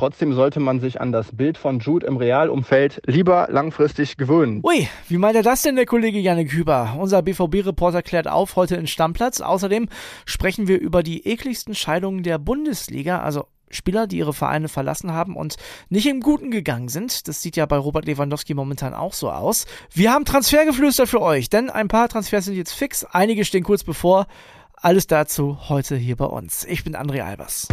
Trotzdem 0.00 0.32
sollte 0.32 0.60
man 0.60 0.80
sich 0.80 0.98
an 0.98 1.12
das 1.12 1.36
Bild 1.36 1.58
von 1.58 1.78
Jude 1.78 2.06
im 2.06 2.16
Realumfeld 2.16 3.02
lieber 3.04 3.48
langfristig 3.50 4.16
gewöhnen. 4.16 4.62
Ui, 4.64 4.88
wie 5.08 5.18
meint 5.18 5.36
er 5.36 5.42
das 5.42 5.60
denn, 5.60 5.76
der 5.76 5.84
Kollege 5.84 6.18
Janik 6.18 6.52
Hüber? 6.52 6.96
Unser 6.98 7.20
BVB-Reporter 7.20 8.00
klärt 8.00 8.26
auf 8.26 8.56
heute 8.56 8.76
in 8.76 8.86
Stammplatz. 8.86 9.42
Außerdem 9.42 9.90
sprechen 10.24 10.68
wir 10.68 10.80
über 10.80 11.02
die 11.02 11.26
ekligsten 11.26 11.74
Scheidungen 11.74 12.22
der 12.22 12.38
Bundesliga, 12.38 13.20
also 13.20 13.44
Spieler, 13.68 14.06
die 14.06 14.16
ihre 14.16 14.32
Vereine 14.32 14.68
verlassen 14.68 15.12
haben 15.12 15.36
und 15.36 15.56
nicht 15.90 16.06
im 16.06 16.20
Guten 16.20 16.50
gegangen 16.50 16.88
sind. 16.88 17.28
Das 17.28 17.42
sieht 17.42 17.56
ja 17.56 17.66
bei 17.66 17.76
Robert 17.76 18.06
Lewandowski 18.06 18.54
momentan 18.54 18.94
auch 18.94 19.12
so 19.12 19.30
aus. 19.30 19.66
Wir 19.92 20.14
haben 20.14 20.24
Transfergeflüster 20.24 21.06
für 21.06 21.20
euch, 21.20 21.50
denn 21.50 21.68
ein 21.68 21.88
paar 21.88 22.08
Transfers 22.08 22.46
sind 22.46 22.54
jetzt 22.54 22.72
fix, 22.72 23.04
einige 23.04 23.44
stehen 23.44 23.64
kurz 23.64 23.84
bevor. 23.84 24.28
Alles 24.76 25.06
dazu 25.06 25.58
heute 25.68 25.94
hier 25.94 26.16
bei 26.16 26.24
uns. 26.24 26.64
Ich 26.64 26.84
bin 26.84 26.96
André 26.96 27.20
Albers. 27.20 27.68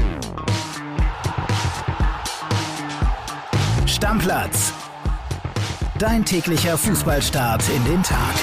Stammplatz. 3.97 4.73
Dein 5.97 6.23
täglicher 6.23 6.77
Fußballstart 6.77 7.63
in 7.75 7.83
den 7.85 8.03
Tag. 8.03 8.35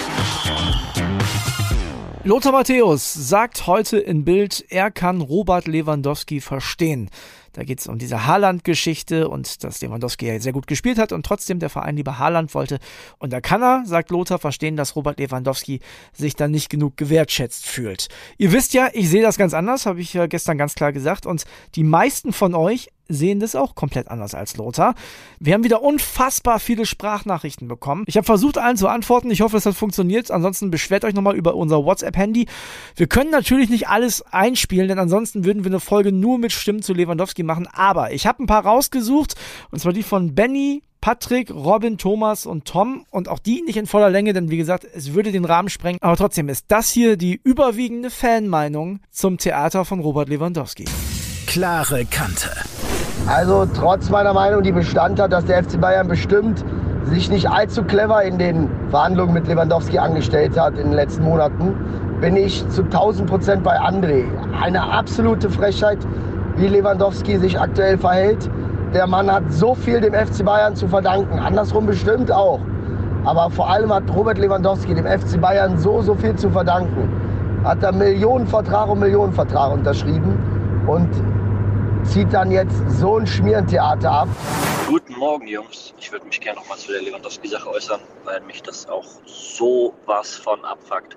Lothar 2.24 2.51
Matthäus 2.51 3.15
sagt 3.15 3.69
heute 3.69 3.98
in 3.98 4.25
Bild, 4.25 4.64
er 4.69 4.91
kann 4.91 5.20
Robert 5.20 5.69
Lewandowski 5.69 6.41
verstehen. 6.41 7.09
Da 7.54 7.64
geht 7.64 7.80
es 7.80 7.86
um 7.86 7.98
diese 7.98 8.26
Haaland-Geschichte 8.26 9.28
und 9.28 9.64
dass 9.64 9.80
Lewandowski 9.80 10.26
ja 10.26 10.40
sehr 10.40 10.52
gut 10.52 10.66
gespielt 10.66 10.98
hat 10.98 11.12
und 11.12 11.24
trotzdem 11.24 11.60
der 11.60 11.70
Verein 11.70 11.96
lieber 11.96 12.18
Haaland 12.18 12.52
wollte. 12.54 12.78
Und 13.18 13.32
da 13.32 13.40
kann 13.40 13.62
er, 13.62 13.84
sagt 13.86 14.10
Lothar, 14.10 14.38
verstehen, 14.38 14.77
dass 14.77 14.96
Robert 14.96 15.18
Lewandowski 15.18 15.80
sich 16.12 16.34
dann 16.34 16.50
nicht 16.50 16.68
genug 16.68 16.96
gewertschätzt 16.96 17.66
fühlt. 17.66 18.08
Ihr 18.38 18.52
wisst 18.52 18.74
ja, 18.74 18.88
ich 18.92 19.08
sehe 19.08 19.22
das 19.22 19.38
ganz 19.38 19.54
anders, 19.54 19.86
habe 19.86 20.00
ich 20.00 20.12
ja 20.12 20.27
gestern 20.27 20.58
ganz 20.58 20.74
klar 20.74 20.92
gesagt. 20.92 21.27
Und 21.27 21.44
die 21.77 21.84
meisten 21.84 22.32
von 22.32 22.54
euch 22.54 22.90
sehen 23.08 23.40
das 23.40 23.55
auch 23.55 23.74
komplett 23.74 24.08
anders 24.08 24.34
als 24.34 24.56
Lothar. 24.56 24.94
Wir 25.38 25.55
haben 25.55 25.64
wieder 25.64 25.82
unfassbar 25.82 26.58
viele 26.58 26.86
Sprachnachrichten 26.86 27.68
bekommen. 27.68 28.05
Ich 28.06 28.16
habe 28.16 28.24
versucht, 28.24 28.58
allen 28.58 28.77
zu 28.77 28.89
antworten. 28.89 29.30
Ich 29.30 29.42
hoffe, 29.42 29.56
es 29.56 29.66
hat 29.66 29.74
funktioniert. 29.74 30.30
Ansonsten 30.30 30.70
beschwert 30.70 31.05
euch 31.05 31.14
nochmal 31.14 31.36
über 31.36 31.55
unser 31.55 31.84
WhatsApp-Handy. 31.84 32.46
Wir 32.96 33.06
können 33.06 33.30
natürlich 33.30 33.68
nicht 33.68 33.89
alles 33.89 34.22
einspielen, 34.22 34.89
denn 34.89 34.98
ansonsten 34.98 35.44
würden 35.44 35.64
wir 35.64 35.70
eine 35.70 35.80
Folge 35.80 36.12
nur 36.12 36.39
mit 36.39 36.52
Stimmen 36.52 36.83
zu 36.83 36.94
Lewandowski 36.94 37.42
machen. 37.45 37.69
Aber 37.73 38.12
ich 38.12 38.27
habe 38.27 38.42
ein 38.42 38.47
paar 38.47 38.64
rausgesucht. 38.64 39.34
Und 39.70 39.81
zwar 39.81 39.92
die 39.92 40.03
von 40.03 40.34
Benny, 40.34 40.83
Patrick, 41.00 41.51
Robin, 41.51 41.98
Thomas 41.98 42.47
und 42.47 42.64
Tom 42.64 43.05
und 43.11 43.28
auch 43.28 43.39
die 43.39 43.62
nicht 43.62 43.77
in 43.77 43.86
voller 43.86 44.09
Länge, 44.09 44.33
denn 44.33 44.51
wie 44.51 44.56
gesagt, 44.56 44.86
es 44.95 45.12
würde 45.12 45.33
den 45.33 45.45
Rahmen 45.45 45.69
sprengen. 45.69 45.98
Aber 46.01 46.17
trotzdem 46.17 46.48
ist 46.48 46.64
das 46.69 46.91
hier 46.91 47.19
die 47.19 47.39
überwiegende 47.45 48.09
Fanmeinung 48.09 49.01
zum 49.11 49.36
Theater 49.36 49.84
von 49.84 50.01
Robert 50.01 50.31
Lewandowski. 50.31 50.86
Klare 51.47 52.06
Kante. 52.06 52.51
Also 53.27 53.67
trotz 53.67 54.08
meiner 54.08 54.33
Meinung, 54.33 54.62
die 54.62 54.73
Bestand 54.73 55.20
hat, 55.20 55.33
dass 55.33 55.45
der 55.45 55.62
FC 55.62 55.79
Bayern 55.81 56.08
bestimmt 56.08 56.64
sich 57.05 57.31
nicht 57.31 57.51
allzu 57.51 57.83
clever 57.83 58.23
in 58.23 58.39
den 58.39 58.70
Verhandlungen 58.91 59.34
mit 59.34 59.47
Lewandowski 59.47 59.98
angestellt 59.98 60.58
hat 60.58 60.79
in 60.79 60.84
den 60.84 60.92
letzten 60.92 61.25
Monaten, 61.25 61.75
bin 62.20 62.36
ich 62.36 62.67
zu 62.70 62.83
1000 62.83 63.29
Prozent 63.29 63.62
bei 63.62 63.79
André. 63.79 64.25
Eine 64.58 64.83
absolute 64.83 65.51
Frechheit, 65.51 65.98
wie 66.56 66.69
Lewandowski 66.69 67.38
sich 67.38 67.58
aktuell 67.58 67.98
verhält. 67.98 68.48
Der 68.92 69.06
Mann 69.06 69.30
hat 69.30 69.44
so 69.52 69.74
viel 69.74 70.00
dem 70.00 70.14
FC 70.14 70.44
Bayern 70.44 70.77
zu 70.77 70.86
verdanken, 70.86 71.38
andersrum 71.38 71.86
bestimmt 71.86 72.30
auch. 72.30 72.61
Aber 73.24 73.50
vor 73.50 73.69
allem 73.70 73.92
hat 73.92 74.05
Robert 74.14 74.38
Lewandowski 74.38 74.94
dem 74.94 75.06
FC 75.06 75.41
Bayern 75.41 75.78
so, 75.78 76.02
so 76.02 76.14
viel 76.14 76.36
zu 76.36 76.50
verdanken. 76.50 77.08
Hat 77.64 77.83
da 77.83 77.91
Millionenvertrag 77.91 78.88
um 78.88 79.00
Millionenvertrag 79.00 79.72
unterschrieben 79.72 80.38
und 80.86 81.08
zieht 82.05 82.33
dann 82.33 82.50
jetzt 82.50 82.77
so 82.89 83.16
ein 83.18 83.27
Schmierentheater 83.27 84.11
ab. 84.11 84.28
Guten 84.86 85.14
Morgen, 85.14 85.46
Jungs. 85.46 85.94
Ich 85.98 86.12
würde 86.12 86.27
mich 86.27 86.39
gerne 86.41 86.61
noch 86.61 86.68
mal 86.68 86.77
zu 86.77 86.92
der 86.92 87.00
Lewandowski-Sache 87.00 87.68
äußern, 87.70 88.00
weil 88.24 88.42
mich 88.42 88.62
das 88.62 88.86
auch 88.89 89.06
so 89.24 89.94
was 90.05 90.36
von 90.36 90.62
abfuckt. 90.64 91.16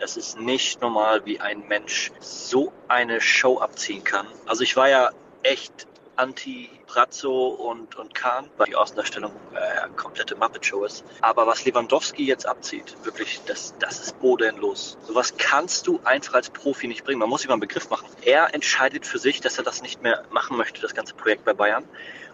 Das 0.00 0.16
ist 0.16 0.38
nicht 0.38 0.80
normal, 0.80 1.24
wie 1.24 1.40
ein 1.40 1.66
Mensch 1.68 2.12
so 2.20 2.72
eine 2.86 3.20
Show 3.20 3.58
abziehen 3.58 4.04
kann. 4.04 4.26
Also 4.46 4.62
ich 4.62 4.76
war 4.76 4.88
ja 4.88 5.10
echt 5.42 5.86
anti 6.16 6.68
Brazzo 6.86 7.48
und, 7.48 7.96
und 7.96 8.14
Kahn, 8.14 8.50
weil 8.56 8.66
die 8.66 8.74
Außendarstellung 8.74 9.32
äh, 9.54 9.88
komplette 9.96 10.34
Muppet-Show 10.36 10.84
ist. 10.84 11.04
Aber 11.20 11.46
was 11.46 11.64
Lewandowski 11.64 12.24
jetzt 12.24 12.46
abzieht, 12.46 12.96
wirklich, 13.04 13.40
das, 13.46 13.74
das 13.78 14.00
ist 14.00 14.18
bodenlos. 14.18 14.98
Sowas 15.06 15.34
kannst 15.36 15.86
du 15.86 16.00
einfach 16.04 16.34
als 16.34 16.50
Profi 16.50 16.88
nicht 16.88 17.04
bringen. 17.04 17.20
Man 17.20 17.28
muss 17.28 17.42
sich 17.42 17.48
mal 17.48 17.54
einen 17.54 17.60
Begriff 17.60 17.88
machen. 17.90 18.08
Er 18.22 18.54
entscheidet 18.54 19.06
für 19.06 19.18
sich, 19.18 19.40
dass 19.40 19.58
er 19.58 19.64
das 19.64 19.82
nicht 19.82 20.02
mehr 20.02 20.24
machen 20.30 20.56
möchte, 20.56 20.80
das 20.80 20.94
ganze 20.94 21.14
Projekt 21.14 21.44
bei 21.44 21.54
Bayern 21.54 21.84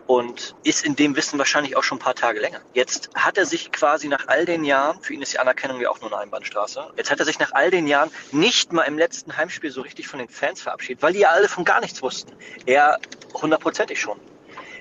und 0.07 0.55
ist 0.65 0.85
in 0.85 0.97
dem 0.97 1.17
Wissen 1.17 1.39
wahrscheinlich 1.39 1.77
auch 1.77 1.83
schon 1.83 1.99
ein 1.99 2.01
paar 2.01 2.15
Tage 2.15 2.41
länger. 2.41 2.61
Jetzt 2.73 3.11
hat 3.15 3.39
er 3.39 3.47
sich 3.47 3.73
quasi 3.73 4.09
nach 4.09 4.29
all 4.29 4.45
den 4.45 4.65
Jahren, 4.65 5.01
für 5.01 5.15
ihn 5.15 5.23
ist 5.23 5.33
die 5.33 5.39
Anerkennung 5.39 5.81
ja 5.81 5.91
auch 5.91 6.01
nur 6.01 6.13
eine 6.13 6.23
Einbahnstraße, 6.23 6.93
jetzt 6.97 7.11
hat 7.11 7.19
er 7.21 7.25
sich 7.25 7.39
nach 7.39 7.53
all 7.53 7.71
den 7.71 7.87
Jahren 7.87 8.11
nicht 8.33 8.73
mal 8.73 8.83
im 8.83 8.99
letzten 8.99 9.37
Heimspiel 9.37 9.71
so 9.71 9.81
richtig 9.81 10.09
von 10.09 10.19
den 10.19 10.29
Fans 10.29 10.63
verabschiedet, 10.63 11.03
weil 11.03 11.13
die 11.13 11.21
ja 11.21 11.31
alle 11.31 11.49
von 11.49 11.65
gar 11.65 11.81
nichts 11.81 12.03
wussten. 12.03 12.33
Er 12.67 12.99
hundertprozentig 13.35 14.01
schon. 14.01 14.19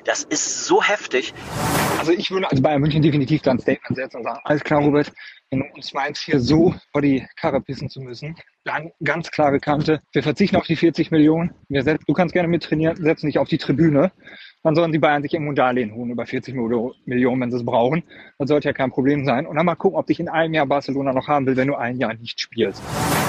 Das 0.05 0.23
ist 0.23 0.65
so 0.65 0.83
heftig. 0.83 1.33
Also 1.97 2.11
ich 2.11 2.29
würde 2.29 2.49
als 2.49 2.61
Bayern 2.61 2.81
München 2.81 3.01
definitiv 3.01 3.41
da 3.43 3.51
ein 3.51 3.59
Statement 3.59 3.95
setzen 3.95 4.17
und 4.17 4.23
sagen, 4.23 4.39
alles 4.43 4.63
klar, 4.63 4.81
Robert, 4.81 5.13
uns 5.61 5.93
meinst, 5.93 6.23
hier 6.23 6.39
so 6.39 6.73
vor 6.91 7.01
die 7.01 7.25
Karre 7.35 7.61
pissen 7.61 7.89
zu 7.89 8.01
müssen, 8.01 8.35
dann 8.63 8.91
ganz 9.03 9.29
klare 9.29 9.59
Kante. 9.59 10.01
Wir 10.11 10.23
verzichten 10.23 10.55
auf 10.55 10.65
die 10.65 10.75
40 10.75 11.11
Millionen. 11.11 11.53
Wir 11.69 11.83
setzen, 11.83 12.03
du 12.07 12.13
kannst 12.13 12.33
gerne 12.33 12.47
mittrainieren, 12.47 12.95
setzen 12.97 13.27
dich 13.27 13.37
auf 13.37 13.47
die 13.47 13.57
Tribüne 13.57 14.11
dann 14.63 14.75
sollen 14.75 14.93
die 14.93 14.99
Bayern 14.99 15.21
sich 15.21 15.33
irgendwo 15.33 15.51
ein 15.51 15.55
Darlehen 15.55 15.93
holen 15.93 16.11
über 16.11 16.25
40 16.25 16.55
Millionen, 17.05 17.41
wenn 17.41 17.51
sie 17.51 17.57
es 17.57 17.65
brauchen. 17.65 18.03
Das 18.39 18.47
sollte 18.47 18.69
ja 18.69 18.73
kein 18.73 18.91
Problem 18.91 19.25
sein. 19.25 19.45
Und 19.45 19.57
dann 19.57 19.65
mal 19.65 19.75
gucken, 19.75 19.99
ob 19.99 20.07
dich 20.07 20.21
in 20.21 20.29
einem 20.29 20.53
Jahr 20.53 20.65
Barcelona 20.65 21.11
noch 21.11 21.27
haben 21.27 21.45
will, 21.45 21.57
wenn 21.57 21.67
du 21.67 21.75
ein 21.75 21.97
Jahr 21.97 22.13
nicht 22.13 22.39
spielst. 22.39 22.81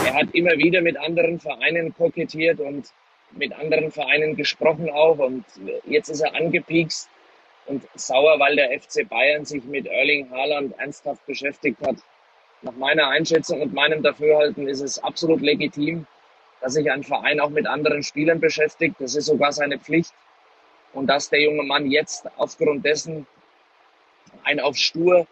Er 0.06 0.14
hat 0.14 0.32
immer 0.32 0.52
wieder 0.52 0.80
mit 0.80 0.96
anderen 0.96 1.40
Vereinen 1.40 1.92
kokettiert 1.92 2.60
und 2.60 2.86
mit 3.32 3.52
anderen 3.52 3.90
Vereinen 3.90 4.36
gesprochen 4.36 4.88
auch. 4.90 5.18
Und 5.18 5.44
jetzt 5.86 6.08
ist 6.08 6.20
er 6.20 6.36
angepiekst 6.36 7.10
und 7.66 7.82
sauer, 7.96 8.38
weil 8.38 8.54
der 8.54 8.70
FC 8.78 9.08
Bayern 9.08 9.44
sich 9.44 9.64
mit 9.64 9.86
Erling 9.86 10.30
Haaland 10.30 10.78
ernsthaft 10.78 11.26
beschäftigt 11.26 11.78
hat. 11.84 11.96
Nach 12.64 12.76
meiner 12.76 13.08
Einschätzung 13.08 13.60
und 13.60 13.74
meinem 13.74 14.02
Dafürhalten 14.02 14.66
ist 14.68 14.80
es 14.80 14.98
absolut 14.98 15.42
legitim, 15.42 16.06
dass 16.62 16.72
sich 16.72 16.90
ein 16.90 17.02
Verein 17.02 17.38
auch 17.38 17.50
mit 17.50 17.66
anderen 17.66 18.02
Spielern 18.02 18.40
beschäftigt. 18.40 18.96
Das 19.00 19.14
ist 19.14 19.26
sogar 19.26 19.52
seine 19.52 19.78
Pflicht. 19.78 20.14
Und 20.94 21.08
dass 21.08 21.28
der 21.28 21.42
junge 21.42 21.62
Mann 21.64 21.90
jetzt 21.90 22.26
aufgrund 22.38 22.86
dessen 22.86 23.26
ein 24.44 24.60
auf 24.60 24.76
Stur 24.76 25.26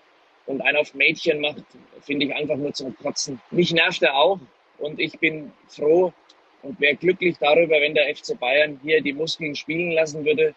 und 0.45 0.61
ein 0.61 0.77
auf 0.77 0.93
Mädchen 0.93 1.41
macht, 1.41 1.65
finde 2.03 2.27
ich 2.27 2.35
einfach 2.35 2.57
nur 2.57 2.75
zum 2.75 2.95
Kotzen. 2.99 3.41
Mich 3.51 3.73
nervt 3.73 4.03
er 4.03 4.15
auch 4.15 4.39
und 4.79 5.01
ich 5.01 5.19
bin 5.19 5.53
froh 5.69 6.13
und 6.63 6.81
wäre 6.81 6.97
glücklich 6.97 7.39
darüber, 7.39 7.81
wenn 7.81 7.95
der 7.95 8.15
FC 8.15 8.39
Bayern 8.39 8.79
hier 8.83 9.01
die 9.01 9.15
Muskeln 9.15 9.57
spielen 9.57 9.93
lassen 9.93 10.25
würde 10.27 10.55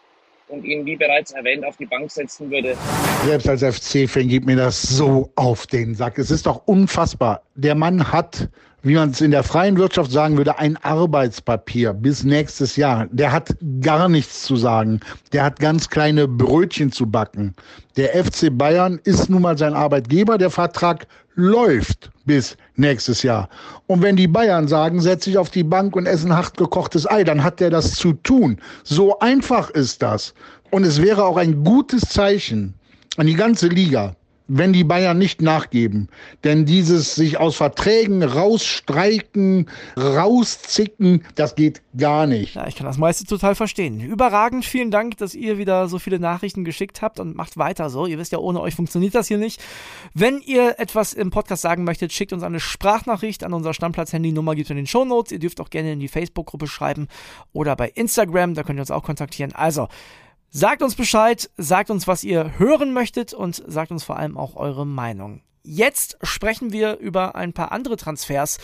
und 0.48 0.64
ihn, 0.64 0.84
wie 0.86 0.96
bereits 0.96 1.32
erwähnt, 1.32 1.64
auf 1.64 1.76
die 1.76 1.86
Bank 1.86 2.10
setzen 2.10 2.50
würde. 2.50 2.76
Selbst 3.24 3.48
als 3.48 3.62
FC-Fan 3.62 4.28
geht 4.28 4.46
mir 4.46 4.56
das 4.56 4.80
so 4.82 5.30
auf 5.34 5.66
den 5.66 5.94
Sack. 5.94 6.18
Es 6.18 6.30
ist 6.30 6.46
doch 6.46 6.62
unfassbar. 6.66 7.42
Der 7.54 7.74
Mann 7.74 8.12
hat 8.12 8.48
wie 8.86 8.94
man 8.94 9.10
es 9.10 9.20
in 9.20 9.32
der 9.32 9.42
freien 9.42 9.76
Wirtschaft 9.78 10.12
sagen 10.12 10.36
würde, 10.36 10.60
ein 10.60 10.76
Arbeitspapier 10.76 11.92
bis 11.92 12.22
nächstes 12.22 12.76
Jahr. 12.76 13.08
Der 13.10 13.32
hat 13.32 13.56
gar 13.80 14.08
nichts 14.08 14.44
zu 14.44 14.54
sagen. 14.54 15.00
Der 15.32 15.42
hat 15.42 15.58
ganz 15.58 15.90
kleine 15.90 16.28
Brötchen 16.28 16.92
zu 16.92 17.04
backen. 17.04 17.52
Der 17.96 18.10
FC 18.24 18.56
Bayern 18.56 19.00
ist 19.02 19.28
nun 19.28 19.42
mal 19.42 19.58
sein 19.58 19.74
Arbeitgeber. 19.74 20.38
Der 20.38 20.50
Vertrag 20.50 21.08
läuft 21.34 22.12
bis 22.26 22.56
nächstes 22.76 23.24
Jahr. 23.24 23.48
Und 23.88 24.02
wenn 24.02 24.14
die 24.14 24.28
Bayern 24.28 24.68
sagen, 24.68 25.00
setz 25.00 25.24
dich 25.24 25.36
auf 25.36 25.50
die 25.50 25.64
Bank 25.64 25.96
und 25.96 26.06
essen 26.06 26.32
hart 26.32 26.56
gekochtes 26.56 27.10
Ei, 27.10 27.24
dann 27.24 27.42
hat 27.42 27.58
der 27.58 27.70
das 27.70 27.92
zu 27.94 28.12
tun. 28.12 28.56
So 28.84 29.18
einfach 29.18 29.68
ist 29.70 30.00
das. 30.00 30.32
Und 30.70 30.84
es 30.84 31.02
wäre 31.02 31.24
auch 31.24 31.38
ein 31.38 31.64
gutes 31.64 32.02
Zeichen 32.02 32.72
an 33.16 33.26
die 33.26 33.34
ganze 33.34 33.66
Liga, 33.66 34.14
wenn 34.48 34.72
die 34.72 34.84
Bayern 34.84 35.18
nicht 35.18 35.42
nachgeben. 35.42 36.08
Denn 36.44 36.64
dieses 36.64 37.14
sich 37.14 37.38
aus 37.38 37.56
Verträgen 37.56 38.22
rausstreiken, 38.22 39.68
rauszicken, 39.96 41.24
das 41.34 41.54
geht 41.54 41.82
gar 41.96 42.26
nicht. 42.26 42.54
Ja, 42.54 42.66
ich 42.66 42.76
kann 42.76 42.86
das 42.86 42.98
meiste 42.98 43.24
total 43.24 43.54
verstehen. 43.54 44.00
Überragend, 44.00 44.64
vielen 44.64 44.90
Dank, 44.90 45.16
dass 45.18 45.34
ihr 45.34 45.58
wieder 45.58 45.88
so 45.88 45.98
viele 45.98 46.18
Nachrichten 46.18 46.64
geschickt 46.64 47.02
habt 47.02 47.20
und 47.20 47.36
macht 47.36 47.56
weiter 47.56 47.90
so. 47.90 48.06
Ihr 48.06 48.18
wisst 48.18 48.32
ja, 48.32 48.38
ohne 48.38 48.60
euch 48.60 48.74
funktioniert 48.74 49.14
das 49.14 49.28
hier 49.28 49.38
nicht. 49.38 49.62
Wenn 50.14 50.40
ihr 50.40 50.78
etwas 50.78 51.12
im 51.12 51.30
Podcast 51.30 51.62
sagen 51.62 51.84
möchtet, 51.84 52.12
schickt 52.12 52.32
uns 52.32 52.42
eine 52.42 52.60
Sprachnachricht 52.60 53.44
an 53.44 53.52
unser 53.52 53.74
Stammplatz-Handy-Nummer, 53.74 54.54
gibt 54.54 54.66
es 54.66 54.70
in 54.70 54.76
den 54.76 54.86
Shownotes. 54.86 55.32
Ihr 55.32 55.38
dürft 55.38 55.60
auch 55.60 55.70
gerne 55.70 55.92
in 55.92 56.00
die 56.00 56.08
Facebook-Gruppe 56.08 56.66
schreiben 56.66 57.08
oder 57.52 57.76
bei 57.76 57.88
Instagram, 57.88 58.54
da 58.54 58.62
könnt 58.62 58.78
ihr 58.78 58.82
uns 58.82 58.90
auch 58.90 59.02
kontaktieren. 59.02 59.52
Also, 59.54 59.88
Sagt 60.50 60.82
uns 60.82 60.94
Bescheid, 60.94 61.50
sagt 61.56 61.90
uns, 61.90 62.06
was 62.06 62.24
ihr 62.24 62.58
hören 62.58 62.92
möchtet 62.92 63.34
und 63.34 63.62
sagt 63.66 63.90
uns 63.90 64.04
vor 64.04 64.16
allem 64.16 64.38
auch 64.38 64.56
eure 64.56 64.86
Meinung. 64.86 65.42
Jetzt 65.68 66.16
sprechen 66.22 66.72
wir 66.72 66.98
über 66.98 67.34
ein 67.34 67.52
paar 67.52 67.72
andere 67.72 67.96
Transfers, 67.96 68.58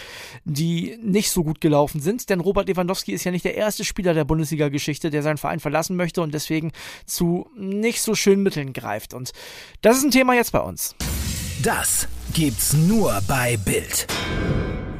die 0.45 0.97
nicht 1.03 1.31
so 1.33 1.43
gut 1.43 1.61
gelaufen 1.61 2.01
sind, 2.01 2.31
denn 2.31 2.39
Robert 2.39 2.69
Lewandowski 2.69 3.13
ist 3.13 3.25
ja 3.25 3.33
nicht 3.33 3.45
der 3.45 3.57
erste 3.57 3.85
Spieler 3.85 4.15
der 4.15 4.25
Bundesliga-Geschichte, 4.25 5.11
der 5.11 5.25
seinen 5.25 5.39
Verein 5.39 5.59
verlassen 5.59 5.97
möchte 5.97 6.23
und 6.23 6.33
deswegen 6.33 6.71
zu 7.05 7.51
nicht 7.57 8.01
so 8.03 8.15
schönen 8.15 8.45
Mitteln 8.45 8.73
greift. 8.73 9.15
Und 9.15 9.33
das 9.81 9.97
ist 9.97 10.05
ein 10.05 10.13
Thema 10.13 10.35
jetzt 10.35 10.53
bei 10.53 10.61
uns. 10.61 10.95
Das 11.65 12.07
gibt's 12.33 12.73
nur 12.73 13.21
bei 13.27 13.57
Bild. 13.57 14.07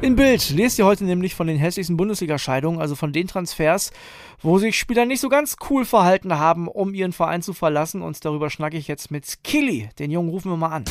In 0.03 0.17
Bild 0.17 0.49
lest 0.49 0.77
ihr 0.79 0.85
heute 0.85 1.05
nämlich 1.05 1.33
von 1.33 1.47
den 1.47 1.55
hässlichsten 1.55 1.95
Bundesliga-Scheidungen, 1.95 2.81
also 2.81 2.93
von 2.93 3.13
den 3.13 3.25
Transfers, 3.25 3.93
wo 4.41 4.57
sich 4.57 4.77
Spieler 4.77 5.05
nicht 5.05 5.21
so 5.21 5.29
ganz 5.29 5.55
cool 5.69 5.85
verhalten 5.85 6.37
haben, 6.37 6.67
um 6.67 6.93
ihren 6.93 7.13
Verein 7.13 7.41
zu 7.41 7.53
verlassen. 7.53 8.01
Und 8.01 8.25
darüber 8.25 8.49
schnacke 8.49 8.75
ich 8.75 8.89
jetzt 8.89 9.11
mit 9.11 9.45
Killy. 9.45 9.87
Den 9.99 10.11
Jungen 10.11 10.27
rufen 10.27 10.51
wir 10.51 10.57
mal 10.57 10.71
an. 10.71 10.83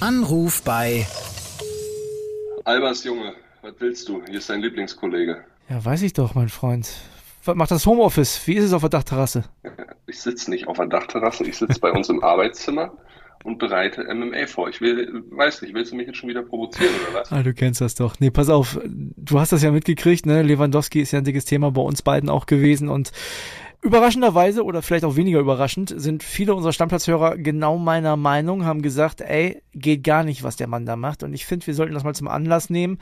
Anruf 0.00 0.62
bei 0.64 1.06
Albers 2.64 3.04
Junge, 3.04 3.34
was 3.62 3.74
willst 3.78 4.08
du? 4.08 4.20
Hier 4.26 4.38
ist 4.38 4.50
dein 4.50 4.62
Lieblingskollege. 4.62 5.44
Ja, 5.68 5.84
weiß 5.84 6.02
ich 6.02 6.12
doch, 6.12 6.34
mein 6.34 6.48
Freund. 6.48 6.90
Was 7.44 7.54
macht 7.54 7.70
das 7.70 7.86
Homeoffice? 7.86 8.44
Wie 8.48 8.54
ist 8.54 8.64
es 8.64 8.72
auf 8.72 8.80
der 8.80 8.90
Dachterrasse? 8.90 9.44
Ich 10.08 10.20
sitze 10.20 10.50
nicht 10.50 10.66
auf 10.66 10.76
der 10.76 10.86
Dachterrasse, 10.86 11.44
ich 11.44 11.56
sitze 11.56 11.78
bei 11.78 11.92
uns 11.92 12.08
im 12.08 12.24
Arbeitszimmer 12.24 12.90
und 13.44 13.58
bereite 13.58 14.02
MMA 14.12 14.46
vor. 14.46 14.68
Ich 14.68 14.80
will, 14.80 15.24
weiß 15.30 15.62
nicht, 15.62 15.74
willst 15.74 15.92
du 15.92 15.96
mich 15.96 16.06
jetzt 16.06 16.16
schon 16.16 16.28
wieder 16.28 16.42
provozieren 16.42 16.92
oder 17.08 17.20
was? 17.20 17.32
Ah, 17.32 17.42
du 17.42 17.54
kennst 17.54 17.80
das 17.80 17.94
doch. 17.94 18.20
Nee, 18.20 18.30
pass 18.30 18.48
auf, 18.48 18.78
du 18.84 19.40
hast 19.40 19.52
das 19.52 19.62
ja 19.62 19.70
mitgekriegt, 19.70 20.26
ne? 20.26 20.42
Lewandowski 20.42 21.00
ist 21.00 21.12
ja 21.12 21.18
ein 21.18 21.24
dickes 21.24 21.44
Thema 21.44 21.70
bei 21.70 21.80
uns 21.80 22.02
beiden 22.02 22.28
auch 22.28 22.46
gewesen 22.46 22.88
und 22.88 23.12
Überraschenderweise 23.82 24.62
oder 24.62 24.82
vielleicht 24.82 25.06
auch 25.06 25.16
weniger 25.16 25.40
überraschend 25.40 25.94
sind 25.96 26.22
viele 26.22 26.54
unserer 26.54 26.74
Stammplatzhörer 26.74 27.38
genau 27.38 27.78
meiner 27.78 28.16
Meinung, 28.16 28.66
haben 28.66 28.82
gesagt, 28.82 29.22
ey, 29.22 29.62
geht 29.72 30.04
gar 30.04 30.22
nicht, 30.22 30.42
was 30.42 30.56
der 30.56 30.66
Mann 30.66 30.84
da 30.84 30.96
macht. 30.96 31.22
Und 31.22 31.32
ich 31.32 31.46
finde, 31.46 31.66
wir 31.66 31.72
sollten 31.72 31.94
das 31.94 32.04
mal 32.04 32.14
zum 32.14 32.28
Anlass 32.28 32.68
nehmen, 32.68 32.98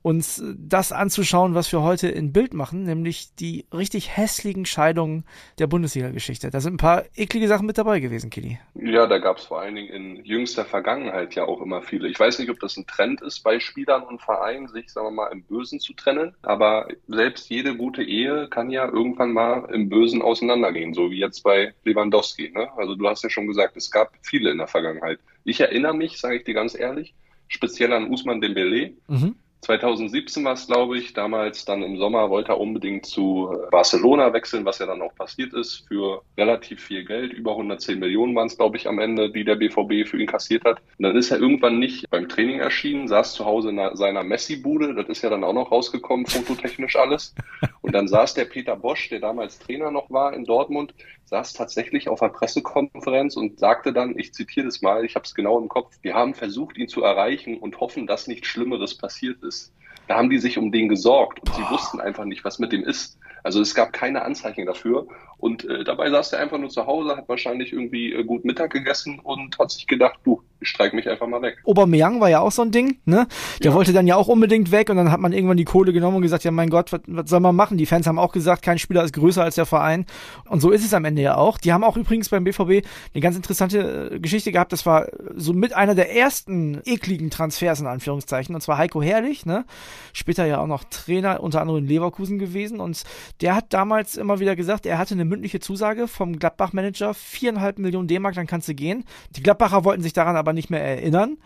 uns 0.00 0.42
das 0.56 0.90
anzuschauen, 0.90 1.54
was 1.54 1.70
wir 1.70 1.82
heute 1.82 2.08
in 2.08 2.32
Bild 2.32 2.54
machen, 2.54 2.84
nämlich 2.84 3.34
die 3.34 3.66
richtig 3.74 4.16
hässlichen 4.16 4.64
Scheidungen 4.64 5.24
der 5.58 5.66
Bundesliga-Geschichte. 5.66 6.48
Da 6.48 6.60
sind 6.60 6.74
ein 6.74 6.78
paar 6.78 7.04
eklige 7.14 7.46
Sachen 7.46 7.66
mit 7.66 7.76
dabei 7.76 8.00
gewesen, 8.00 8.30
Kili. 8.30 8.58
Ja, 8.74 9.06
da 9.06 9.18
gab 9.18 9.36
es 9.36 9.44
vor 9.44 9.60
allen 9.60 9.74
Dingen 9.74 9.88
in 9.88 10.24
jüngster 10.24 10.64
Vergangenheit 10.64 11.34
ja 11.34 11.44
auch 11.44 11.60
immer 11.60 11.82
viele. 11.82 12.08
Ich 12.08 12.18
weiß 12.18 12.38
nicht, 12.38 12.50
ob 12.50 12.58
das 12.58 12.78
ein 12.78 12.86
Trend 12.86 13.20
ist 13.20 13.40
bei 13.40 13.60
Spielern 13.60 14.02
und 14.02 14.22
Vereinen, 14.22 14.68
sich, 14.68 14.90
sagen 14.90 15.08
wir 15.08 15.10
mal, 15.10 15.32
im 15.32 15.42
Bösen 15.42 15.78
zu 15.78 15.92
trennen. 15.92 16.34
Aber 16.40 16.88
selbst 17.06 17.50
jede 17.50 17.76
gute 17.76 18.02
Ehe 18.02 18.48
kann 18.48 18.70
ja 18.70 18.86
irgendwann 18.86 19.32
mal 19.32 19.68
im 19.72 19.90
Bösen 19.90 20.21
auseinandergehen, 20.22 20.94
so 20.94 21.10
wie 21.10 21.18
jetzt 21.18 21.42
bei 21.42 21.74
Lewandowski. 21.84 22.50
Ne? 22.54 22.68
Also 22.76 22.94
du 22.94 23.08
hast 23.08 23.22
ja 23.22 23.30
schon 23.30 23.46
gesagt, 23.46 23.76
es 23.76 23.90
gab 23.90 24.12
viele 24.22 24.50
in 24.50 24.58
der 24.58 24.66
Vergangenheit. 24.66 25.18
Ich 25.44 25.60
erinnere 25.60 25.94
mich, 25.94 26.18
sage 26.18 26.36
ich 26.36 26.44
dir 26.44 26.54
ganz 26.54 26.78
ehrlich, 26.78 27.14
speziell 27.48 27.92
an 27.92 28.10
Usman 28.10 28.40
Dembele. 28.40 28.92
Mhm. 29.08 29.36
2017 29.62 30.44
war 30.44 30.54
es, 30.54 30.66
glaube 30.66 30.98
ich, 30.98 31.12
damals 31.12 31.64
dann 31.64 31.84
im 31.84 31.96
Sommer 31.96 32.30
wollte 32.30 32.50
er 32.50 32.58
unbedingt 32.58 33.06
zu 33.06 33.48
Barcelona 33.70 34.32
wechseln, 34.32 34.64
was 34.64 34.80
ja 34.80 34.86
dann 34.86 35.00
auch 35.00 35.14
passiert 35.14 35.54
ist, 35.54 35.86
für 35.86 36.22
relativ 36.36 36.82
viel 36.82 37.04
Geld. 37.04 37.32
Über 37.32 37.52
110 37.52 38.00
Millionen 38.00 38.34
waren 38.34 38.48
es, 38.48 38.56
glaube 38.56 38.76
ich, 38.76 38.88
am 38.88 38.98
Ende, 38.98 39.30
die 39.30 39.44
der 39.44 39.54
BVB 39.54 40.08
für 40.08 40.20
ihn 40.20 40.26
kassiert 40.26 40.64
hat. 40.64 40.82
Und 40.98 41.04
dann 41.04 41.16
ist 41.16 41.30
er 41.30 41.38
irgendwann 41.38 41.78
nicht 41.78 42.10
beim 42.10 42.28
Training 42.28 42.58
erschienen, 42.58 43.06
saß 43.06 43.34
zu 43.34 43.44
Hause 43.44 43.70
in 43.70 43.96
seiner 43.96 44.24
Messi-Bude, 44.24 44.94
das 44.94 45.08
ist 45.08 45.22
ja 45.22 45.30
dann 45.30 45.44
auch 45.44 45.52
noch 45.52 45.70
rausgekommen, 45.70 46.26
fototechnisch 46.26 46.96
alles. 46.96 47.32
Und 47.82 47.92
dann 47.92 48.08
saß 48.08 48.34
der 48.34 48.44
Peter 48.44 48.76
Bosch, 48.76 49.08
der 49.08 49.20
damals 49.20 49.58
Trainer 49.58 49.90
noch 49.90 50.10
war 50.10 50.32
in 50.34 50.44
Dortmund, 50.44 50.94
saß 51.24 51.52
tatsächlich 51.52 52.08
auf 52.08 52.22
einer 52.22 52.32
Pressekonferenz 52.32 53.36
und 53.36 53.58
sagte 53.58 53.92
dann, 53.92 54.16
ich 54.16 54.32
zitiere 54.32 54.66
das 54.66 54.82
mal, 54.82 55.04
ich 55.04 55.16
habe 55.16 55.24
es 55.24 55.34
genau 55.34 55.58
im 55.58 55.68
Kopf, 55.68 55.98
wir 56.00 56.14
haben 56.14 56.34
versucht, 56.34 56.78
ihn 56.78 56.88
zu 56.88 57.02
erreichen 57.02 57.58
und 57.58 57.80
hoffen, 57.80 58.06
dass 58.06 58.28
nichts 58.28 58.46
Schlimmeres 58.46 58.96
passiert 58.96 59.42
ist. 59.42 59.74
Da 60.06 60.16
haben 60.16 60.30
die 60.30 60.38
sich 60.38 60.58
um 60.58 60.70
den 60.72 60.88
gesorgt 60.88 61.40
und 61.40 61.54
sie 61.54 61.70
wussten 61.70 62.00
einfach 62.00 62.24
nicht, 62.24 62.44
was 62.44 62.58
mit 62.58 62.72
dem 62.72 62.84
ist. 62.84 63.18
Also 63.42 63.60
es 63.60 63.74
gab 63.74 63.92
keine 63.92 64.22
Anzeichen 64.22 64.66
dafür. 64.66 65.08
Und 65.38 65.64
äh, 65.64 65.84
dabei 65.84 66.10
saß 66.10 66.32
er 66.34 66.40
einfach 66.40 66.58
nur 66.58 66.70
zu 66.70 66.86
Hause, 66.86 67.16
hat 67.16 67.28
wahrscheinlich 67.28 67.72
irgendwie 67.72 68.12
äh, 68.12 68.22
gut 68.24 68.44
Mittag 68.44 68.72
gegessen 68.72 69.18
und 69.20 69.58
hat 69.58 69.70
sich 69.70 69.86
gedacht, 69.86 70.20
du, 70.24 70.42
streik 70.62 70.94
mich 70.94 71.08
einfach 71.08 71.26
mal 71.26 71.42
weg. 71.42 71.58
Aubameyang 71.64 72.20
war 72.20 72.30
ja 72.30 72.40
auch 72.40 72.52
so 72.52 72.62
ein 72.62 72.70
Ding, 72.70 72.98
ne? 73.04 73.26
Der 73.62 73.70
ja. 73.70 73.76
wollte 73.76 73.92
dann 73.92 74.06
ja 74.06 74.16
auch 74.16 74.28
unbedingt 74.28 74.70
weg 74.72 74.90
und 74.90 74.96
dann 74.96 75.10
hat 75.10 75.20
man 75.20 75.32
irgendwann 75.32 75.56
die 75.56 75.64
Kohle 75.64 75.92
genommen 75.92 76.16
und 76.16 76.22
gesagt, 76.22 76.44
ja 76.44 76.50
mein 76.50 76.70
Gott, 76.70 76.92
was, 76.92 77.00
was 77.06 77.30
soll 77.30 77.40
man 77.40 77.56
machen? 77.56 77.78
Die 77.78 77.86
Fans 77.86 78.06
haben 78.06 78.18
auch 78.18 78.32
gesagt, 78.32 78.62
kein 78.62 78.78
Spieler 78.78 79.04
ist 79.04 79.12
größer 79.12 79.42
als 79.42 79.54
der 79.54 79.66
Verein. 79.66 80.06
Und 80.48 80.60
so 80.60 80.70
ist 80.70 80.84
es 80.84 80.94
am 80.94 81.04
Ende 81.04 81.22
ja 81.22 81.36
auch. 81.36 81.58
Die 81.58 81.72
haben 81.72 81.84
auch 81.84 81.96
übrigens 81.96 82.28
beim 82.28 82.44
BVB 82.44 82.86
eine 83.14 83.20
ganz 83.20 83.36
interessante 83.36 84.10
äh, 84.12 84.20
Geschichte 84.20 84.52
gehabt. 84.52 84.72
Das 84.72 84.86
war 84.86 85.06
so 85.34 85.52
mit 85.52 85.74
einer 85.74 85.94
der 85.94 86.14
ersten 86.14 86.80
ekligen 86.84 87.30
Transfers 87.30 87.80
in 87.80 87.86
Anführungszeichen. 87.86 88.54
Und 88.54 88.60
zwar 88.60 88.78
Heiko 88.78 89.02
Herrlich, 89.02 89.46
ne? 89.46 89.64
Später 90.12 90.46
ja 90.46 90.60
auch 90.60 90.66
noch 90.66 90.84
Trainer, 90.84 91.42
unter 91.42 91.60
anderem 91.60 91.82
in 91.84 91.88
Leverkusen 91.88 92.38
gewesen. 92.38 92.80
Und 92.80 93.02
der 93.40 93.54
hat 93.54 93.72
damals 93.72 94.16
immer 94.16 94.40
wieder 94.40 94.56
gesagt, 94.56 94.86
er 94.86 94.98
hatte 94.98 95.14
eine 95.14 95.24
mündliche 95.24 95.60
Zusage 95.60 96.08
vom 96.08 96.38
Gladbach-Manager, 96.38 97.14
viereinhalb 97.14 97.78
Millionen 97.78 98.08
D-Mark, 98.08 98.34
dann 98.34 98.46
kannst 98.46 98.68
du 98.68 98.74
gehen. 98.74 99.04
Die 99.36 99.42
Gladbacher 99.42 99.84
wollten 99.84 100.02
sich 100.02 100.12
daran 100.12 100.36
aber 100.36 100.51
nicht 100.52 100.70
mehr 100.70 100.82
erinnern. 100.82 101.38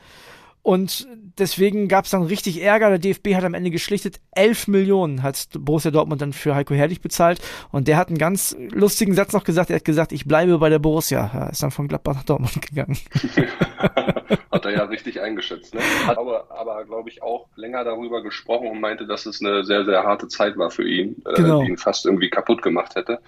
Und 0.67 1.07
deswegen 1.39 1.87
gab 1.87 2.07
es 2.07 2.11
dann 2.11 2.25
richtig 2.25 2.61
Ärger. 2.61 2.89
Der 2.89 2.99
DFB 2.99 3.37
hat 3.37 3.45
am 3.45 3.55
Ende 3.55 3.71
geschlichtet. 3.71 4.19
11 4.33 4.67
Millionen 4.67 5.23
hat 5.23 5.49
Borussia 5.57 5.93
Dortmund 5.93 6.21
dann 6.21 6.33
für 6.33 6.57
Heiko 6.57 6.75
Herrlich 6.75 7.01
bezahlt. 7.01 7.41
Und 7.71 7.87
der 7.87 7.97
hat 7.97 8.09
einen 8.09 8.19
ganz 8.19 8.57
lustigen 8.73 9.15
Satz 9.15 9.33
noch 9.33 9.45
gesagt. 9.45 9.71
Er 9.71 9.77
hat 9.77 9.85
gesagt, 9.85 10.11
ich 10.11 10.27
bleibe 10.27 10.59
bei 10.59 10.69
der 10.69 10.81
Borussia. 10.81 11.31
Er 11.33 11.51
ist 11.51 11.63
dann 11.63 11.71
von 11.71 11.87
Gladbach 11.87 12.17
nach 12.17 12.25
Dortmund 12.25 12.61
gegangen. 12.63 12.99
hat 14.57 14.65
er 14.65 14.73
ja 14.73 14.85
richtig 14.85 15.21
eingeschätzt. 15.21 15.75
Ne? 15.75 15.81
Hat 16.07 16.19
aber, 16.19 16.47
aber 16.51 16.85
glaube 16.85 17.11
ich, 17.11 17.23
auch 17.23 17.47
länger 17.57 17.85
darüber 17.85 18.23
gesprochen 18.23 18.69
und 18.69 18.81
meinte, 18.81 19.07
dass 19.07 19.27
es 19.27 19.41
eine 19.41 19.65
sehr, 19.65 19.85
sehr 19.85 20.03
harte 20.03 20.29
Zeit 20.29 20.57
war 20.57 20.71
für 20.71 20.89
ihn, 20.89 21.23
äh, 21.27 21.35
genau. 21.35 21.63
die 21.63 21.69
ihn 21.69 21.77
fast 21.77 22.07
irgendwie 22.07 22.31
kaputt 22.31 22.63
gemacht 22.63 22.97
hätte. 22.97 23.21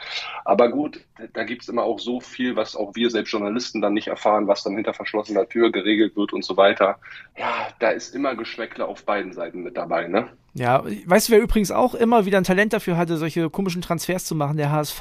Aber 0.44 0.70
gut, 0.70 1.00
da 1.35 1.44
gibt 1.44 1.62
es 1.62 1.69
immer 1.69 1.85
auch 1.85 2.00
so 2.00 2.20
viel, 2.20 2.56
was 2.56 2.75
auch 2.75 2.94
wir 2.94 3.11
selbst 3.11 3.32
Journalisten 3.32 3.81
dann 3.81 3.94
nicht 3.94 4.08
erfahren, 4.08 4.49
was 4.49 4.62
dann 4.62 4.75
hinter 4.75 4.94
verschlossener 4.94 5.49
Tür 5.49 5.70
geregelt 5.70 6.17
wird 6.17 6.32
und 6.32 6.44
so 6.44 6.56
weiter 6.56 6.99
ja, 7.38 7.69
da 7.79 7.90
ist 7.90 8.14
immer 8.14 8.35
Geschmäckle 8.35 8.87
auf 8.87 9.05
beiden 9.05 9.32
Seiten 9.32 9.62
mit 9.62 9.76
dabei, 9.76 10.08
ne? 10.08 10.29
Ja, 10.55 10.82
weißt 11.06 11.29
du, 11.29 11.32
wer 11.32 11.40
übrigens 11.40 11.70
auch 11.70 11.94
immer 11.94 12.26
wieder 12.26 12.38
ein 12.38 12.44
Talent 12.44 12.73
dafür 12.73 12.96
hatte, 12.96 13.17
solche 13.17 13.49
komischen 13.49 13.81
Transfers 13.81 14.25
zu 14.25 14.35
machen? 14.35 14.56
Der 14.56 14.73
HSV. 14.73 15.00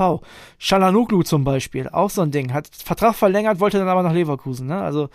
Shalanoglu 0.60 1.24
zum 1.24 1.44
Beispiel, 1.44 1.90
auch 1.90 2.12
so 2.12 2.22
ein 2.22 2.32
Ding. 2.32 2.54
Hat 2.54 2.68
Vertrag 2.68 3.16
verlängert, 3.16 3.60
wollte 3.60 3.80
dann 3.80 3.88
aber 3.88 4.04
nach 4.04 4.14
Leverkusen, 4.14 4.68
ne? 4.68 4.80
Also, 4.80 5.10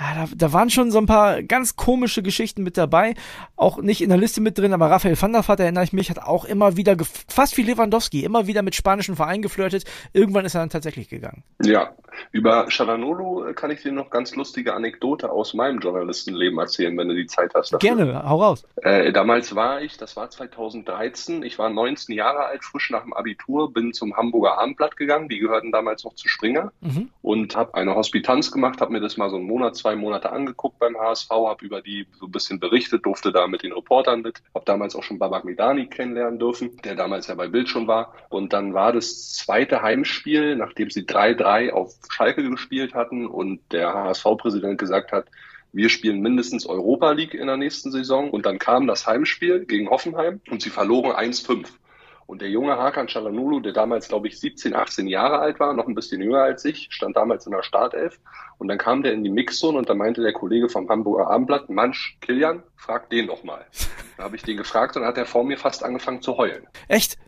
ja, 0.00 0.14
da, 0.14 0.28
da 0.34 0.52
waren 0.54 0.70
schon 0.70 0.90
so 0.90 0.98
ein 0.98 1.04
paar 1.04 1.42
ganz 1.42 1.76
komische 1.76 2.22
Geschichten 2.22 2.62
mit 2.62 2.78
dabei. 2.78 3.14
Auch 3.56 3.82
nicht 3.82 4.00
in 4.00 4.08
der 4.08 4.16
Liste 4.16 4.40
mit 4.40 4.56
drin, 4.56 4.72
aber 4.72 4.90
Raphael 4.90 5.20
van 5.20 5.34
der 5.34 5.46
Vaart, 5.46 5.60
erinnere 5.60 5.84
ich 5.84 5.92
mich, 5.92 6.08
hat 6.08 6.18
auch 6.18 6.46
immer 6.46 6.78
wieder, 6.78 6.96
fast 7.28 7.58
wie 7.58 7.62
Lewandowski, 7.62 8.24
immer 8.24 8.46
wieder 8.46 8.62
mit 8.62 8.74
spanischen 8.74 9.14
Vereinen 9.14 9.42
geflirtet. 9.42 9.84
Irgendwann 10.14 10.46
ist 10.46 10.54
er 10.54 10.60
dann 10.60 10.70
tatsächlich 10.70 11.10
gegangen. 11.10 11.44
Ja, 11.62 11.92
über 12.32 12.66
Chalanolo 12.68 13.52
kann 13.54 13.70
ich 13.70 13.82
dir 13.82 13.92
noch 13.92 14.10
ganz 14.10 14.34
lustige 14.36 14.74
Anekdote 14.74 15.30
aus 15.30 15.54
meinem 15.54 15.80
Journalistenleben 15.80 16.58
erzählen, 16.58 16.96
wenn 16.96 17.08
du 17.08 17.14
die 17.14 17.26
Zeit 17.26 17.52
hast. 17.54 17.72
Dafür. 17.72 17.96
Gerne, 17.96 18.22
hau 18.28 18.42
raus. 18.42 18.66
Äh, 18.76 19.12
damals 19.12 19.54
war 19.54 19.82
ich, 19.82 19.96
das 19.96 20.16
war 20.16 20.30
2013, 20.30 21.42
ich 21.42 21.58
war 21.58 21.70
19 21.70 22.14
Jahre 22.14 22.46
alt, 22.46 22.64
frisch 22.64 22.90
nach 22.90 23.02
dem 23.02 23.12
Abitur, 23.12 23.72
bin 23.72 23.92
zum 23.92 24.16
Hamburger 24.16 24.58
Abendblatt 24.58 24.96
gegangen, 24.96 25.28
die 25.28 25.38
gehörten 25.38 25.72
damals 25.72 26.04
noch 26.04 26.14
zu 26.14 26.28
Springer 26.28 26.72
mhm. 26.80 27.10
und 27.22 27.56
habe 27.56 27.74
eine 27.74 27.94
Hospitanz 27.94 28.50
gemacht, 28.50 28.80
habe 28.80 28.92
mir 28.92 29.00
das 29.00 29.16
mal 29.16 29.30
so 29.30 29.36
einen 29.36 29.46
Monat, 29.46 29.76
zwei 29.76 29.89
zwei 29.90 29.96
Monate 29.96 30.30
angeguckt 30.30 30.78
beim 30.78 30.96
HSV, 30.96 31.30
habe 31.30 31.64
über 31.64 31.82
die 31.82 32.06
so 32.18 32.26
ein 32.26 32.30
bisschen 32.30 32.60
berichtet, 32.60 33.04
durfte 33.04 33.32
da 33.32 33.48
mit 33.48 33.64
den 33.64 33.72
Reportern 33.72 34.22
mit, 34.22 34.40
habe 34.54 34.64
damals 34.64 34.94
auch 34.94 35.02
schon 35.02 35.18
Babak 35.18 35.44
Medani 35.44 35.86
kennenlernen 35.86 36.38
dürfen, 36.38 36.76
der 36.84 36.94
damals 36.94 37.26
ja 37.26 37.34
bei 37.34 37.48
Bild 37.48 37.68
schon 37.68 37.88
war. 37.88 38.14
Und 38.28 38.52
dann 38.52 38.72
war 38.72 38.92
das 38.92 39.32
zweite 39.32 39.82
Heimspiel, 39.82 40.54
nachdem 40.54 40.90
sie 40.90 41.02
3-3 41.02 41.72
auf 41.72 41.94
Schalke 42.08 42.48
gespielt 42.48 42.94
hatten 42.94 43.26
und 43.26 43.60
der 43.72 43.92
HSV-Präsident 43.92 44.78
gesagt 44.78 45.10
hat, 45.10 45.26
wir 45.72 45.88
spielen 45.88 46.20
mindestens 46.20 46.66
Europa 46.66 47.10
League 47.12 47.34
in 47.34 47.46
der 47.46 47.56
nächsten 47.56 47.90
Saison. 47.90 48.30
Und 48.30 48.46
dann 48.46 48.58
kam 48.58 48.86
das 48.86 49.06
Heimspiel 49.06 49.66
gegen 49.66 49.90
Hoffenheim 49.90 50.40
und 50.50 50.62
sie 50.62 50.70
verloren 50.70 51.12
1-5. 51.12 51.66
Und 52.30 52.40
der 52.42 52.48
junge 52.48 52.78
Hakan 52.78 53.08
Çalhanoğlu, 53.08 53.60
der 53.60 53.72
damals, 53.72 54.06
glaube 54.06 54.28
ich, 54.28 54.38
17, 54.38 54.72
18 54.72 55.08
Jahre 55.08 55.40
alt 55.40 55.58
war, 55.58 55.74
noch 55.74 55.88
ein 55.88 55.96
bisschen 55.96 56.22
jünger 56.22 56.44
als 56.44 56.64
ich, 56.64 56.86
stand 56.92 57.16
damals 57.16 57.44
in 57.44 57.50
der 57.50 57.64
Startelf. 57.64 58.20
Und 58.58 58.68
dann 58.68 58.78
kam 58.78 59.02
der 59.02 59.14
in 59.14 59.24
die 59.24 59.30
Mixzone 59.30 59.76
und 59.76 59.88
da 59.88 59.94
meinte 59.94 60.22
der 60.22 60.32
Kollege 60.32 60.68
vom 60.68 60.88
Hamburger 60.88 61.28
Abendblatt, 61.28 61.68
Mansch, 61.70 62.16
Kilian, 62.20 62.62
frag 62.76 63.10
den 63.10 63.26
doch 63.26 63.42
mal. 63.42 63.66
Da 64.16 64.24
habe 64.24 64.36
ich 64.36 64.42
den 64.42 64.58
gefragt 64.58 64.96
und 64.96 65.04
hat 65.04 65.16
er 65.16 65.24
vor 65.24 65.42
mir 65.42 65.58
fast 65.58 65.82
angefangen 65.82 66.22
zu 66.22 66.36
heulen. 66.36 66.68
Echt? 66.86 67.18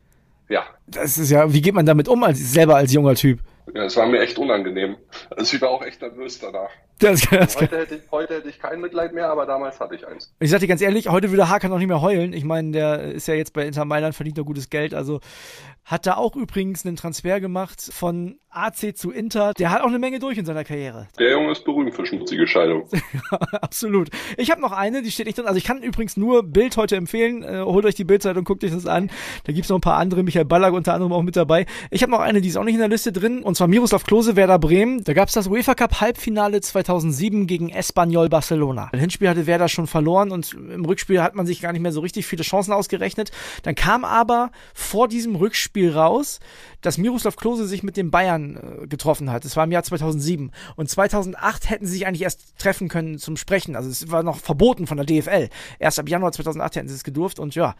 Ja. 0.49 0.63
Das 0.87 1.19
ist 1.19 1.31
ja, 1.31 1.53
wie 1.53 1.63
geht 1.63 1.75
man 1.75 1.87
damit 1.87 2.07
um, 2.07 2.23
als 2.23 2.39
selber 2.53 2.77
als 2.77 2.93
junger 2.93 3.17
Typ? 3.17 3.41
Ja, 3.75 3.85
es 3.85 3.97
war 3.97 4.07
mir 4.07 4.21
echt 4.21 4.39
unangenehm. 4.39 4.97
Also 5.31 5.57
ich 5.57 5.63
war 5.63 5.71
auch 5.71 5.83
echt 5.83 6.01
nervös 6.03 6.39
danach. 6.39 6.71
Das, 6.99 7.23
das 7.31 7.57
heute, 7.57 7.79
hätte 7.79 7.95
ich, 7.97 8.03
heute 8.13 8.35
hätte 8.37 8.49
ich 8.49 8.61
kein 8.61 8.81
Mitleid 8.81 9.13
mehr, 9.13 9.29
aber 9.29 9.45
damals 9.45 9.81
hatte 9.81 9.95
ich 9.95 10.07
eins. 10.07 10.33
Ich 10.39 10.51
sag 10.51 10.61
dir 10.61 10.69
ganz 10.69 10.81
ehrlich, 10.81 11.09
heute 11.09 11.31
würde 11.31 11.49
Hakan 11.49 11.71
noch 11.71 11.79
nicht 11.79 11.89
mehr 11.89 12.01
heulen. 12.01 12.33
Ich 12.33 12.45
meine, 12.45 12.71
der 12.71 13.03
ist 13.03 13.27
ja 13.27 13.35
jetzt 13.35 13.53
bei 13.53 13.67
Inter 13.67 13.85
Mailand, 13.85 14.15
verdient 14.15 14.37
noch 14.37 14.45
gutes 14.45 14.71
Geld. 14.71 14.95
Also 14.95 15.21
hat 15.85 16.07
da 16.07 16.15
auch 16.15 16.37
übrigens 16.37 16.87
einen 16.87 16.95
Transfer 16.95 17.41
gemacht 17.41 17.81
von 17.93 18.39
AC 18.51 18.97
zu 18.97 19.11
Inter. 19.11 19.53
Der 19.55 19.71
hat 19.71 19.81
auch 19.81 19.89
eine 19.89 19.99
Menge 19.99 20.21
durch 20.21 20.39
in 20.39 20.45
seiner 20.45 20.63
Karriere. 20.63 21.09
Der 21.19 21.33
Junge 21.33 21.53
ist 21.53 21.65
berühmt 21.65 21.93
für 21.95 22.07
schmutzige 22.07 22.47
Scheidung. 22.47 22.89
absolut. 23.53 24.11
Ich 24.37 24.51
habe 24.53 24.61
noch 24.61 24.73
eine, 24.73 25.03
die 25.03 25.11
steht 25.11 25.27
nicht 25.27 25.39
drin. 25.39 25.47
Also 25.47 25.59
ich 25.59 25.65
kann 25.65 25.83
übrigens 25.83 26.17
nur 26.17 26.45
Bild 26.45 26.77
heute 26.77 26.95
empfehlen. 26.97 27.43
Äh, 27.43 27.63
holt 27.65 27.85
euch 27.85 27.97
die 27.97 28.05
Bildzeitung, 28.05 28.45
guckt 28.45 28.63
euch 28.63 28.71
das 28.71 28.87
an. 28.87 29.11
Da 29.45 29.53
gibt's 29.53 29.71
noch 29.71 29.79
ein 29.79 29.83
paar 29.83 29.97
andere. 29.97 30.23
Michael 30.23 30.45
Ballack 30.45 30.73
unter 30.73 30.95
anderem 30.95 31.13
auch 31.13 31.23
mit 31.23 31.35
dabei. 31.35 31.67
Ich 31.91 32.03
habe 32.03 32.13
noch 32.13 32.21
eine, 32.21 32.41
die 32.41 32.49
ist 32.49 32.57
auch 32.57 32.65
nicht 32.65 32.75
in 32.75 32.81
der 32.81 32.89
Liste 32.89 33.11
drin. 33.11 33.43
Und 33.43 33.52
zwar 33.57 33.69
Miroslav 33.69 34.05
Klose, 34.05 34.37
Werder 34.37 34.59
Bremen. 34.59 35.05
Da 35.05 35.15
gab's 35.15 35.33
das 35.33 35.47
UEFA 35.47 35.75
Cup 35.75 36.01
Halbfinale 36.01 36.61
2007 36.61 37.47
gegen 37.47 37.71
Espanyol 37.71 38.29
Barcelona. 38.29 38.89
Im 38.93 39.01
Hinspiel 39.01 39.29
hatte 39.29 39.47
Werder 39.47 39.69
schon 39.69 39.87
verloren 39.87 40.31
und 40.31 40.53
im 40.53 40.85
Rückspiel 40.85 41.23
hat 41.23 41.35
man 41.35 41.47
sich 41.47 41.61
gar 41.61 41.73
nicht 41.73 41.83
mehr 41.83 41.93
so 41.93 42.01
richtig 42.01 42.27
viele 42.27 42.43
Chancen 42.43 42.73
ausgerechnet. 42.73 43.31
Dann 43.63 43.75
kam 43.75 44.05
aber 44.05 44.51
vor 44.75 45.09
diesem 45.09 45.35
Rückspiel 45.35 45.91
raus, 45.91 46.41
dass 46.83 46.99
Miroslav 46.99 47.37
Klose 47.37 47.67
sich 47.67 47.83
mit 47.83 47.97
den 47.97 48.11
Bayern 48.11 48.83
äh, 48.83 48.87
getroffen 48.87 49.31
hat. 49.31 49.45
Das 49.45 49.57
war 49.57 49.65
im 49.65 49.73
Jahr 49.73 49.83
2007. 49.85 50.51
Und 50.77 50.91
2008 50.91 51.71
hätten 51.71 51.87
sie 51.87 51.93
sich 51.93 52.07
eigentlich 52.07 52.23
erst 52.23 52.59
treffen 52.59 52.89
können 52.89 53.19
zum 53.19 53.37
Sprechen. 53.37 53.77
Also 53.77 53.89
es 53.89 54.11
war 54.11 54.23
noch 54.23 54.39
verboten 54.39 54.87
von 54.87 54.97
der 54.97 55.07
DFL. 55.07 55.49
Erst 55.79 55.99
ab 55.99 56.09
Januar 56.09 56.33
2008 56.33 56.77
hätten 56.77 56.89
sie 56.89 56.95
es 56.95 57.05
gedurft. 57.05 57.39
Und 57.39 57.55
ja, 57.55 57.75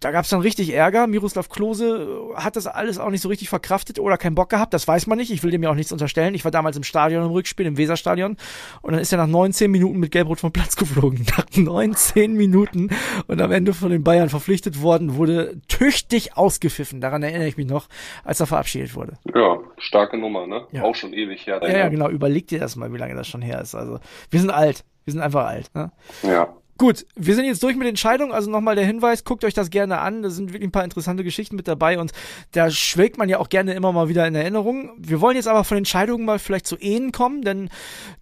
da 0.00 0.12
gab 0.12 0.24
es 0.24 0.30
dann 0.30 0.40
richtig 0.40 0.72
Ärger. 0.72 1.06
Miroslav 1.06 1.48
Klose 1.48 2.32
äh, 2.36 2.40
hat 2.40 2.56
das 2.56 2.66
alles 2.66 2.98
auch 2.98 3.10
nicht 3.10 3.22
so 3.22 3.28
richtig 3.28 3.48
verkraftet 3.48 3.98
oder 3.98 4.16
keinen 4.16 4.36
Bock 4.36 4.48
gehabt. 4.48 4.72
Das 4.72 4.86
weiß 4.86 5.05
man 5.06 5.18
nicht. 5.18 5.30
Ich 5.30 5.42
will 5.42 5.50
dem 5.50 5.62
ja 5.62 5.70
auch 5.70 5.74
nichts 5.74 5.92
unterstellen. 5.92 6.34
Ich 6.34 6.44
war 6.44 6.50
damals 6.50 6.76
im 6.76 6.82
Stadion 6.82 7.24
im 7.24 7.30
Rückspiel, 7.30 7.66
im 7.66 7.76
Weserstadion. 7.76 8.36
Und 8.82 8.92
dann 8.92 9.00
ist 9.00 9.12
er 9.12 9.18
nach 9.18 9.26
19 9.26 9.70
Minuten 9.70 9.98
mit 9.98 10.12
Gelbrot 10.12 10.40
vom 10.40 10.52
Platz 10.52 10.76
geflogen. 10.76 11.26
Nach 11.36 11.46
19 11.54 12.34
Minuten. 12.34 12.90
Und 13.26 13.40
am 13.40 13.52
Ende 13.52 13.74
von 13.74 13.90
den 13.90 14.04
Bayern 14.04 14.28
verpflichtet 14.28 14.82
worden, 14.82 15.16
wurde 15.16 15.60
tüchtig 15.68 16.36
ausgepfiffen. 16.36 17.00
Daran 17.00 17.22
erinnere 17.22 17.48
ich 17.48 17.56
mich 17.56 17.66
noch, 17.66 17.88
als 18.24 18.40
er 18.40 18.46
verabschiedet 18.46 18.94
wurde. 18.94 19.14
Ja, 19.34 19.58
starke 19.78 20.18
Nummer, 20.18 20.46
ne? 20.46 20.66
Ja. 20.72 20.82
Auch 20.82 20.94
schon 20.94 21.12
ewig 21.12 21.46
her. 21.46 21.60
Ja, 21.62 21.78
ja, 21.78 21.88
genau. 21.88 22.08
Überleg 22.08 22.46
dir 22.48 22.60
das 22.60 22.76
mal, 22.76 22.92
wie 22.92 22.98
lange 22.98 23.14
das 23.14 23.28
schon 23.28 23.42
her 23.42 23.60
ist. 23.60 23.74
Also, 23.74 23.98
wir 24.30 24.40
sind 24.40 24.50
alt. 24.50 24.84
Wir 25.04 25.12
sind 25.12 25.22
einfach 25.22 25.46
alt. 25.46 25.70
Ne? 25.74 25.92
Ja. 26.22 26.56
Gut, 26.78 27.06
wir 27.14 27.34
sind 27.34 27.46
jetzt 27.46 27.62
durch 27.62 27.76
mit 27.76 27.88
Entscheidungen. 27.88 28.32
Also 28.32 28.50
nochmal 28.50 28.76
der 28.76 28.84
Hinweis, 28.84 29.24
guckt 29.24 29.44
euch 29.44 29.54
das 29.54 29.70
gerne 29.70 29.98
an. 29.98 30.22
Da 30.22 30.30
sind 30.30 30.52
wirklich 30.52 30.68
ein 30.68 30.72
paar 30.72 30.84
interessante 30.84 31.24
Geschichten 31.24 31.56
mit 31.56 31.68
dabei 31.68 31.98
und 31.98 32.12
da 32.52 32.70
schwelgt 32.70 33.16
man 33.16 33.28
ja 33.28 33.38
auch 33.38 33.48
gerne 33.48 33.74
immer 33.74 33.92
mal 33.92 34.08
wieder 34.08 34.26
in 34.26 34.34
Erinnerung. 34.34 34.90
Wir 34.98 35.20
wollen 35.20 35.36
jetzt 35.36 35.48
aber 35.48 35.64
von 35.64 35.78
Entscheidungen 35.78 36.24
mal 36.24 36.38
vielleicht 36.38 36.66
zu 36.66 36.76
Ehen 36.76 37.12
kommen, 37.12 37.42
denn 37.42 37.70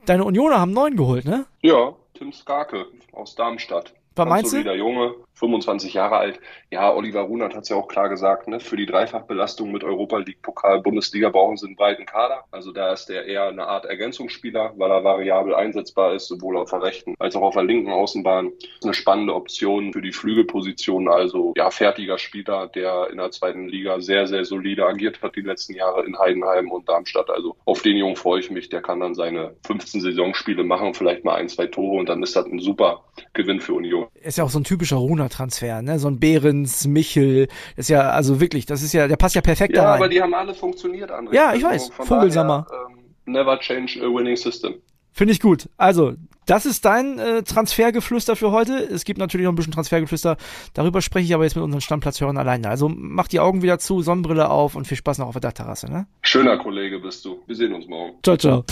deine 0.06 0.24
Unioner 0.24 0.60
haben 0.60 0.72
neun 0.72 0.96
geholt, 0.96 1.24
ne? 1.24 1.46
Ja, 1.62 1.94
Tim 2.14 2.32
Skarke 2.32 2.86
aus 3.12 3.34
Darmstadt. 3.34 3.92
Was 4.16 4.28
meinst 4.28 4.52
du? 4.52 4.58
Junge, 4.58 5.14
25 5.34 5.94
Jahre 5.94 6.16
alt. 6.16 6.40
Ja, 6.70 6.94
Oliver 6.94 7.22
Runert 7.22 7.54
hat 7.54 7.64
es 7.64 7.68
ja 7.68 7.76
auch 7.76 7.88
klar 7.88 8.08
gesagt, 8.08 8.48
ne? 8.48 8.60
für 8.60 8.76
die 8.76 8.86
Dreifachbelastung 8.86 9.72
mit 9.72 9.82
Europa 9.82 10.18
League, 10.18 10.40
Pokal, 10.42 10.80
Bundesliga 10.80 11.30
brauchen 11.30 11.56
sie 11.56 11.66
einen 11.66 11.76
breiten 11.76 12.06
Kader. 12.06 12.44
Also 12.50 12.72
da 12.72 12.92
ist 12.92 13.06
der 13.06 13.26
eher 13.26 13.48
eine 13.48 13.66
Art 13.66 13.86
Ergänzungsspieler, 13.86 14.74
weil 14.76 14.90
er 14.90 15.02
variabel 15.02 15.54
einsetzbar 15.54 16.14
ist, 16.14 16.28
sowohl 16.28 16.56
auf 16.56 16.70
der 16.70 16.82
rechten 16.82 17.14
als 17.18 17.34
auch 17.34 17.42
auf 17.42 17.54
der 17.54 17.64
linken 17.64 17.90
Außenbahn. 17.90 18.52
Eine 18.82 18.94
spannende 18.94 19.34
Option 19.34 19.92
für 19.92 20.02
die 20.02 20.12
Flügelposition, 20.12 21.08
also 21.08 21.52
ja, 21.56 21.70
fertiger 21.70 22.18
Spieler, 22.18 22.68
der 22.68 23.08
in 23.10 23.16
der 23.16 23.30
zweiten 23.32 23.68
Liga 23.68 24.00
sehr, 24.00 24.26
sehr 24.26 24.44
solide 24.44 24.86
agiert 24.86 25.22
hat 25.22 25.36
die 25.36 25.40
letzten 25.40 25.74
Jahre 25.74 26.04
in 26.04 26.18
Heidenheim 26.18 26.70
und 26.70 26.88
Darmstadt. 26.88 27.30
Also 27.30 27.56
auf 27.64 27.82
den 27.82 27.96
Jungen 27.96 28.16
freue 28.16 28.40
ich 28.40 28.50
mich, 28.50 28.68
der 28.68 28.82
kann 28.82 29.00
dann 29.00 29.14
seine 29.14 29.56
15 29.66 30.00
Saisonspiele 30.00 30.62
machen, 30.62 30.94
vielleicht 30.94 31.24
mal 31.24 31.34
ein, 31.34 31.48
zwei 31.48 31.66
Tore 31.66 31.98
und 31.98 32.08
dann 32.08 32.22
ist 32.22 32.36
das 32.36 32.46
ein 32.46 32.60
super 32.60 33.04
Gewinn 33.32 33.60
für 33.60 33.74
Union. 33.74 34.03
Ist 34.22 34.38
ja 34.38 34.44
auch 34.44 34.50
so 34.50 34.58
ein 34.58 34.64
typischer 34.64 34.96
Runert-Transfer 34.96 35.54
Transfer, 35.54 35.82
ne? 35.82 35.98
So 35.98 36.08
ein 36.08 36.18
Behrens, 36.18 36.86
Michel, 36.86 37.48
ist 37.76 37.88
ja, 37.88 38.10
also 38.10 38.40
wirklich, 38.40 38.66
das 38.66 38.82
ist 38.82 38.92
ja, 38.92 39.08
der 39.08 39.16
passt 39.16 39.34
ja 39.34 39.40
perfekt 39.40 39.76
ja, 39.76 39.82
da 39.82 39.90
rein. 39.90 39.98
Ja, 39.98 40.04
aber 40.04 40.08
die 40.08 40.22
haben 40.22 40.34
alle 40.34 40.54
funktioniert, 40.54 41.10
André. 41.10 41.34
Ja, 41.34 41.54
ich 41.54 41.62
weiß. 41.62 41.90
Vogelsammer. 42.00 42.66
Daher, 42.68 42.86
ähm, 42.88 43.04
never 43.26 43.58
change 43.60 44.00
a 44.00 44.06
winning 44.06 44.36
system. 44.36 44.74
Finde 45.12 45.32
ich 45.32 45.40
gut. 45.40 45.68
Also, 45.76 46.14
das 46.46 46.66
ist 46.66 46.84
dein 46.84 47.18
äh, 47.18 47.42
Transfergeflüster 47.42 48.36
für 48.36 48.50
heute. 48.50 48.76
Es 48.76 49.04
gibt 49.04 49.18
natürlich 49.18 49.44
noch 49.44 49.52
ein 49.52 49.56
bisschen 49.56 49.72
Transfergeflüster. 49.72 50.36
Darüber 50.74 51.00
spreche 51.00 51.26
ich 51.26 51.34
aber 51.34 51.44
jetzt 51.44 51.54
mit 51.54 51.64
unseren 51.64 51.80
Stammplatzhörern 51.80 52.36
alleine. 52.36 52.68
Also 52.68 52.88
mach 52.88 53.28
die 53.28 53.40
Augen 53.40 53.62
wieder 53.62 53.78
zu, 53.78 54.02
Sonnenbrille 54.02 54.50
auf 54.50 54.74
und 54.74 54.86
viel 54.86 54.96
Spaß 54.96 55.18
noch 55.18 55.28
auf 55.28 55.34
der 55.34 55.40
Dachterrasse. 55.42 55.90
Ne? 55.90 56.06
Schöner 56.22 56.58
Kollege 56.58 56.98
bist 56.98 57.24
du. 57.24 57.40
Wir 57.46 57.54
sehen 57.54 57.72
uns 57.72 57.86
morgen. 57.86 58.14
Ciao, 58.22 58.36
ciao. 58.36 58.64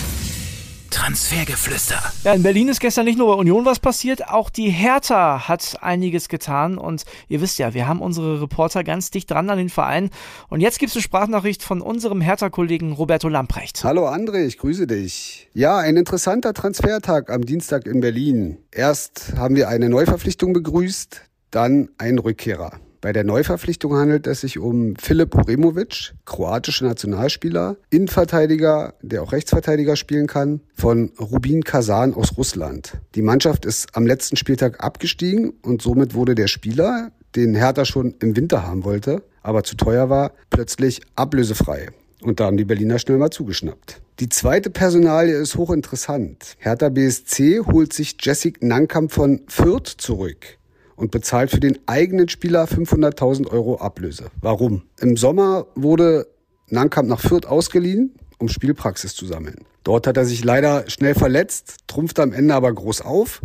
Transfergeflüster. 0.93 2.13
Ja, 2.23 2.35
in 2.35 2.43
Berlin 2.43 2.69
ist 2.69 2.79
gestern 2.79 3.07
nicht 3.07 3.17
nur 3.17 3.29
bei 3.29 3.41
Union 3.41 3.65
was 3.65 3.81
passiert, 3.81 4.29
auch 4.29 4.51
die 4.51 4.69
Hertha 4.69 5.49
hat 5.49 5.79
einiges 5.81 6.29
getan 6.29 6.77
und 6.77 7.05
ihr 7.29 7.41
wisst 7.41 7.59
ja, 7.59 7.73
wir 7.73 7.89
haben 7.89 8.03
unsere 8.03 8.43
Reporter 8.43 8.85
ganz 8.85 9.11
dicht 9.11 9.31
dran 9.31 9.49
an 9.49 9.57
den 9.57 9.71
Verein 9.71 10.11
und 10.49 10.61
jetzt 10.61 10.79
gibt 10.79 10.91
es 10.91 10.97
eine 10.97 11.03
Sprachnachricht 11.03 11.63
von 11.63 11.81
unserem 11.81 12.21
Hertha-Kollegen 12.21 12.93
Roberto 12.93 13.29
Lamprecht. 13.29 13.83
Hallo 13.85 14.07
André, 14.07 14.45
ich 14.45 14.59
grüße 14.59 14.87
dich. 14.87 15.49
Ja, 15.55 15.79
ein 15.79 15.97
interessanter 15.97 16.53
Transfertag 16.53 17.31
am 17.31 17.47
Dienstag 17.47 17.87
in 17.87 18.01
Berlin. 18.01 18.59
Erst 18.71 19.33
haben 19.37 19.57
wir 19.57 19.71
eine 19.71 19.89
Neuverpflichtung 19.89 20.53
begrüßt, 20.53 21.23
dann 21.51 21.89
ein 21.97 22.19
Rückkehrer. 22.19 22.79
Bei 23.03 23.13
der 23.13 23.25
Neuverpflichtung 23.25 23.97
handelt 23.97 24.29
es 24.29 24.43
sich 24.43 24.61
um 24.61 24.95
Filip 24.95 25.35
Uremovic, 25.35 26.13
kroatischer 26.25 26.87
Nationalspieler, 26.87 27.77
Innenverteidiger, 27.91 28.95
der 29.03 29.25
auch 29.25 29.33
Rechtsverteidiger 29.33 29.97
spielen 29.97 30.29
kann, 30.29 30.61
von 30.73 31.11
Rubin 31.19 31.65
Kazan 31.65 32.15
aus 32.15 32.37
Russland. 32.37 32.93
Die 33.17 33.23
Mannschaft 33.23 33.67
ist 33.67 33.97
am 33.97 34.07
letzten 34.07 34.37
Spieltag 34.37 34.85
abgestiegen 34.85 35.53
und 35.63 35.83
somit 35.83 36.15
wurde 36.15 36.37
der 36.37 36.47
Spieler, 36.47 37.11
den 37.35 37.57
Hertha 37.57 37.85
schon 37.85 38.15
im 38.21 38.37
Winter 38.37 38.65
haben 38.65 38.85
wollte, 38.85 39.25
aber 39.43 39.65
zu 39.65 39.75
teuer 39.75 40.09
war, 40.09 40.31
plötzlich 40.51 41.01
ablösefrei. 41.17 41.89
Und 42.21 42.39
da 42.39 42.45
haben 42.45 42.57
die 42.57 42.65
Berliner 42.65 43.01
schnell 43.01 43.19
mal 43.19 43.31
zugeschnappt. 43.31 44.01
Die 44.21 44.29
zweite 44.29 44.71
Personalie 44.71 45.35
ist 45.35 45.57
hochinteressant. 45.57 46.55
Hertha 46.59 46.89
BSC 46.89 47.63
holt 47.67 47.93
sich 47.93 48.15
Jessic 48.21 48.63
Nankamp 48.63 49.11
von 49.11 49.41
Fürth 49.49 49.89
zurück 49.89 50.61
und 50.97 51.11
bezahlt 51.11 51.51
für 51.51 51.61
den 51.61 51.79
eigenen 51.87 52.29
Spieler 52.29 52.65
500.000 52.65 53.49
Euro 53.49 53.77
Ablöse. 53.77 54.27
Warum? 54.41 54.83
Im 55.01 55.17
Sommer 55.17 55.67
wurde 55.75 56.27
Nankamp 56.69 57.09
nach 57.09 57.21
Fürth 57.21 57.47
ausgeliehen, 57.47 58.15
um 58.39 58.49
Spielpraxis 58.49 59.15
zu 59.15 59.27
sammeln. 59.27 59.65
Dort 59.85 60.07
hat 60.07 60.17
er 60.17 60.25
sich 60.25 60.45
leider 60.45 60.89
schnell 60.89 61.15
verletzt, 61.15 61.79
trumpfte 61.87 62.23
am 62.23 62.33
Ende 62.33 62.55
aber 62.55 62.73
groß 62.73 63.01
auf 63.03 63.43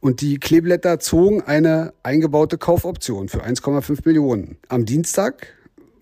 und 0.00 0.20
die 0.20 0.38
Kleeblätter 0.38 1.00
zogen 1.00 1.42
eine 1.42 1.94
eingebaute 2.02 2.58
Kaufoption 2.58 3.28
für 3.28 3.44
1,5 3.44 4.00
Millionen. 4.04 4.58
Am 4.68 4.84
Dienstag 4.84 5.48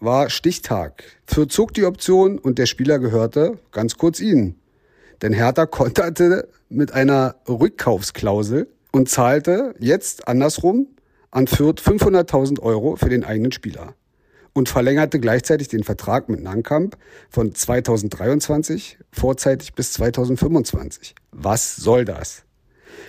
war 0.00 0.28
Stichtag. 0.28 1.04
Fürth 1.24 1.52
zog 1.52 1.72
die 1.74 1.84
Option 1.84 2.38
und 2.38 2.58
der 2.58 2.66
Spieler 2.66 2.98
gehörte 2.98 3.58
ganz 3.70 3.96
kurz 3.96 4.20
ihnen. 4.20 4.56
Denn 5.22 5.32
Hertha 5.32 5.66
konterte 5.66 6.48
mit 6.68 6.92
einer 6.92 7.36
Rückkaufsklausel 7.48 8.66
und 8.92 9.08
zahlte 9.08 9.74
jetzt 9.78 10.28
andersrum 10.28 10.86
an 11.30 11.46
Fürth 11.46 11.80
500.000 11.80 12.60
Euro 12.60 12.96
für 12.96 13.08
den 13.08 13.24
eigenen 13.24 13.52
Spieler 13.52 13.94
und 14.52 14.68
verlängerte 14.68 15.18
gleichzeitig 15.18 15.68
den 15.68 15.82
Vertrag 15.82 16.28
mit 16.28 16.42
Nankamp 16.42 16.96
von 17.30 17.54
2023 17.54 18.98
vorzeitig 19.10 19.74
bis 19.74 19.94
2025. 19.94 21.14
Was 21.32 21.76
soll 21.76 22.04
das? 22.04 22.44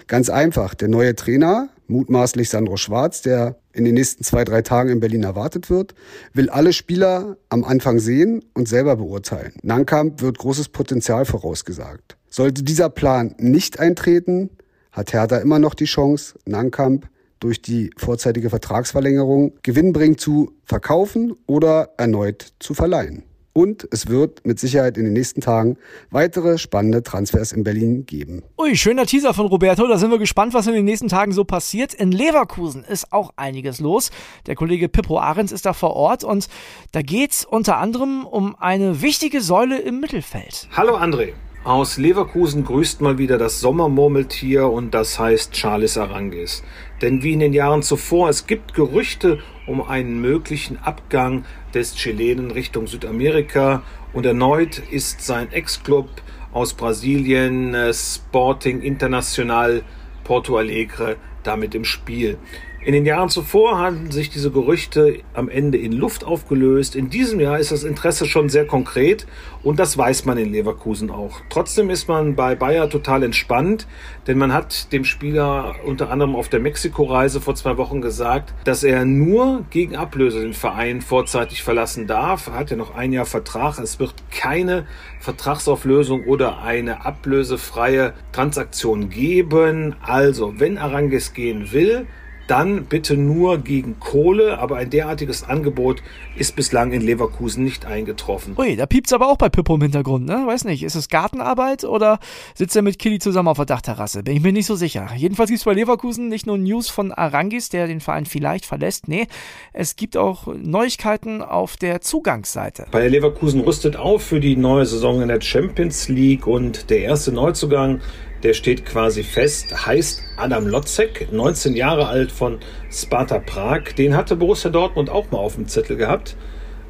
Ganz 0.07 0.29
einfach, 0.29 0.73
der 0.73 0.87
neue 0.87 1.15
Trainer, 1.15 1.69
mutmaßlich 1.87 2.49
Sandro 2.49 2.77
Schwarz, 2.77 3.21
der 3.21 3.57
in 3.73 3.83
den 3.83 3.95
nächsten 3.95 4.23
zwei, 4.23 4.45
drei 4.45 4.61
Tagen 4.61 4.89
in 4.89 4.99
Berlin 5.01 5.23
erwartet 5.23 5.69
wird, 5.69 5.93
will 6.33 6.49
alle 6.49 6.71
Spieler 6.71 7.37
am 7.49 7.63
Anfang 7.65 7.99
sehen 7.99 8.43
und 8.53 8.67
selber 8.67 8.95
beurteilen. 8.95 9.53
Nankamp 9.61 10.21
wird 10.21 10.37
großes 10.37 10.69
Potenzial 10.69 11.25
vorausgesagt. 11.25 12.17
Sollte 12.29 12.63
dieser 12.63 12.89
Plan 12.89 13.35
nicht 13.37 13.79
eintreten, 13.79 14.49
hat 14.93 15.11
Hertha 15.11 15.37
immer 15.37 15.59
noch 15.59 15.73
die 15.73 15.85
Chance, 15.85 16.39
Nankamp 16.45 17.09
durch 17.39 17.61
die 17.61 17.89
vorzeitige 17.97 18.49
Vertragsverlängerung 18.49 19.53
gewinnbringend 19.63 20.21
zu 20.21 20.53
verkaufen 20.63 21.33
oder 21.45 21.89
erneut 21.97 22.53
zu 22.59 22.73
verleihen. 22.73 23.23
Und 23.55 23.87
es 23.91 24.07
wird 24.07 24.45
mit 24.47 24.59
Sicherheit 24.59 24.97
in 24.97 25.03
den 25.03 25.13
nächsten 25.13 25.39
Tagen 25.39 25.77
weitere 26.09 26.57
spannende 26.57 27.03
Transfers 27.03 27.51
in 27.51 27.63
Berlin 27.63 28.05
geben. 28.07 28.41
Ui, 28.57 28.75
schöner 28.75 29.05
Teaser 29.05 29.35
von 29.35 29.45
Roberto. 29.45 29.85
Da 29.87 29.99
sind 29.99 30.09
wir 30.09 30.17
gespannt, 30.17 30.55
was 30.55 30.65
in 30.65 30.73
den 30.73 30.85
nächsten 30.85 31.07
Tagen 31.07 31.33
so 31.33 31.43
passiert. 31.43 31.93
In 31.93 32.11
Leverkusen 32.11 32.83
ist 32.83 33.13
auch 33.13 33.31
einiges 33.35 33.79
los. 33.79 34.09
Der 34.47 34.55
Kollege 34.55 34.89
Pippo 34.89 35.19
Ahrens 35.19 35.51
ist 35.51 35.67
da 35.67 35.73
vor 35.73 35.95
Ort 35.95 36.23
und 36.23 36.47
da 36.93 37.03
geht's 37.03 37.45
unter 37.45 37.77
anderem 37.77 38.25
um 38.25 38.55
eine 38.55 39.03
wichtige 39.03 39.41
Säule 39.41 39.79
im 39.79 39.99
Mittelfeld. 39.99 40.67
Hallo 40.75 40.97
André. 40.97 41.33
Aus 41.63 41.97
Leverkusen 41.97 42.65
grüßt 42.65 42.99
mal 42.99 43.17
wieder 43.17 43.37
das 43.37 43.61
Sommermurmeltier 43.61 44.67
und 44.67 44.93
das 44.93 45.17
heißt 45.17 45.53
Charles 45.53 45.97
Arangis. 45.97 46.61
Denn 47.01 47.23
wie 47.23 47.31
in 47.31 47.39
den 47.39 47.53
Jahren 47.53 47.83
zuvor, 47.83 48.27
es 48.27 48.47
gibt 48.47 48.73
Gerüchte 48.73 49.39
um 49.65 49.81
einen 49.81 50.19
möglichen 50.19 50.77
Abgang 50.77 51.45
des 51.73 51.95
Chilenen 51.95 52.51
Richtung 52.51 52.87
Südamerika 52.87 53.81
und 54.11 54.25
erneut 54.25 54.77
ist 54.91 55.21
sein 55.21 55.53
Ex-Club 55.53 56.09
aus 56.51 56.73
Brasilien, 56.73 57.73
äh, 57.73 57.93
Sporting 57.93 58.81
International 58.81 59.83
Porto 60.25 60.57
Alegre 60.57 61.15
damit 61.43 61.75
im 61.75 61.85
Spiel. 61.85 62.37
In 62.85 62.91
den 62.91 63.05
Jahren 63.05 63.29
zuvor 63.29 63.77
haben 63.79 64.11
sich 64.11 64.29
diese 64.29 64.51
Gerüchte 64.51 65.19
am 65.33 65.47
Ende 65.47 65.77
in 65.77 65.93
Luft 65.93 66.25
aufgelöst. 66.25 66.97
In 66.97 67.09
diesem 67.09 67.39
Jahr 67.39 67.57
ist 67.57 67.71
das 67.71 67.85
Interesse 67.85 68.25
schon 68.25 68.49
sehr 68.49 68.67
konkret 68.67 69.25
und 69.63 69.79
das 69.79 69.97
weiß 69.97 70.25
man 70.25 70.37
in 70.37 70.51
Leverkusen 70.51 71.09
auch. 71.09 71.39
Trotzdem 71.49 71.89
ist 71.89 72.09
man 72.09 72.35
bei 72.35 72.55
Bayer 72.55 72.89
total 72.89 73.23
entspannt, 73.23 73.87
denn 74.27 74.37
man 74.37 74.51
hat 74.51 74.91
dem 74.91 75.05
Spieler 75.05 75.75
unter 75.85 76.11
anderem 76.11 76.35
auf 76.35 76.49
der 76.49 76.59
Mexiko-Reise 76.59 77.39
vor 77.39 77.55
zwei 77.55 77.77
Wochen 77.77 78.01
gesagt, 78.01 78.53
dass 78.65 78.83
er 78.83 79.05
nur 79.05 79.63
gegen 79.69 79.95
Ablöse 79.95 80.41
den 80.41 80.53
Verein 80.53 80.99
vorzeitig 80.99 81.63
verlassen 81.63 82.05
darf. 82.05 82.47
Er 82.47 82.55
hat 82.55 82.69
ja 82.69 82.75
noch 82.75 82.95
ein 82.95 83.13
Jahr 83.13 83.25
Vertrag. 83.25 83.79
Es 83.79 84.01
wird 84.01 84.13
keine 84.29 84.85
Vertragsauflösung 85.21 86.25
oder 86.25 86.61
eine 86.61 87.05
ablösefreie 87.05 88.13
Transaktion 88.33 89.09
geben. 89.09 89.95
Also, 90.01 90.55
wenn 90.57 90.77
Arangues 90.77 91.31
gehen 91.31 91.71
will, 91.71 92.07
dann 92.53 92.85
bitte 92.85 93.17
nur 93.17 93.57
gegen 93.57 93.99
Kohle, 93.99 94.59
aber 94.59 94.75
ein 94.75 94.91
derartiges 94.91 95.43
Angebot 95.43 96.03
ist 96.37 96.55
bislang 96.55 96.91
in 96.91 97.01
Leverkusen 97.01 97.63
nicht 97.63 97.87
eingetroffen. 97.87 98.53
Ui, 98.59 98.75
da 98.75 98.85
piept's 98.85 99.11
aber 99.11 99.27
auch 99.27 99.37
bei 99.37 99.49
Pippo 99.49 99.73
im 99.73 99.81
Hintergrund, 99.81 100.27
ne? 100.27 100.43
Weiß 100.45 100.63
nicht, 100.65 100.83
ist 100.83 100.93
es 100.93 101.09
Gartenarbeit 101.09 101.83
oder 101.83 102.19
sitzt 102.53 102.75
er 102.75 102.83
mit 102.83 102.99
Killy 102.99 103.17
zusammen 103.17 103.47
auf 103.47 103.57
der 103.57 103.65
Dachterrasse? 103.65 104.21
Bin 104.21 104.37
ich 104.37 104.43
mir 104.43 104.53
nicht 104.53 104.67
so 104.67 104.75
sicher. 104.75 105.09
Jedenfalls 105.15 105.49
gibt's 105.49 105.63
bei 105.65 105.73
Leverkusen 105.73 106.27
nicht 106.27 106.45
nur 106.45 106.59
News 106.59 106.89
von 106.89 107.11
Arangis, 107.11 107.69
der 107.69 107.87
den 107.87 108.01
Verein 108.01 108.27
vielleicht 108.27 108.67
verlässt, 108.67 109.07
nee, 109.07 109.25
es 109.73 109.95
gibt 109.95 110.15
auch 110.15 110.45
Neuigkeiten 110.45 111.41
auf 111.41 111.75
der 111.75 112.01
Zugangsseite. 112.01 112.85
Bei 112.91 113.07
Leverkusen 113.07 113.61
rüstet 113.61 113.95
auf 113.95 114.21
für 114.21 114.39
die 114.39 114.57
neue 114.57 114.85
Saison 114.85 115.23
in 115.23 115.29
der 115.29 115.41
Champions 115.41 116.07
League 116.07 116.45
und 116.45 116.91
der 116.91 116.99
erste 116.99 117.31
Neuzugang 117.31 117.99
der 118.43 118.53
steht 118.53 118.85
quasi 118.85 119.23
fest, 119.23 119.85
heißt 119.85 120.21
Adam 120.35 120.67
Lotzek, 120.67 121.31
19 121.31 121.75
Jahre 121.75 122.07
alt 122.07 122.31
von 122.31 122.59
Sparta 122.91 123.39
Prag. 123.39 123.93
Den 123.97 124.15
hatte 124.15 124.35
Borussia 124.35 124.69
Dortmund 124.69 125.09
auch 125.09 125.31
mal 125.31 125.37
auf 125.37 125.55
dem 125.55 125.67
Zettel 125.67 125.95
gehabt. 125.95 126.35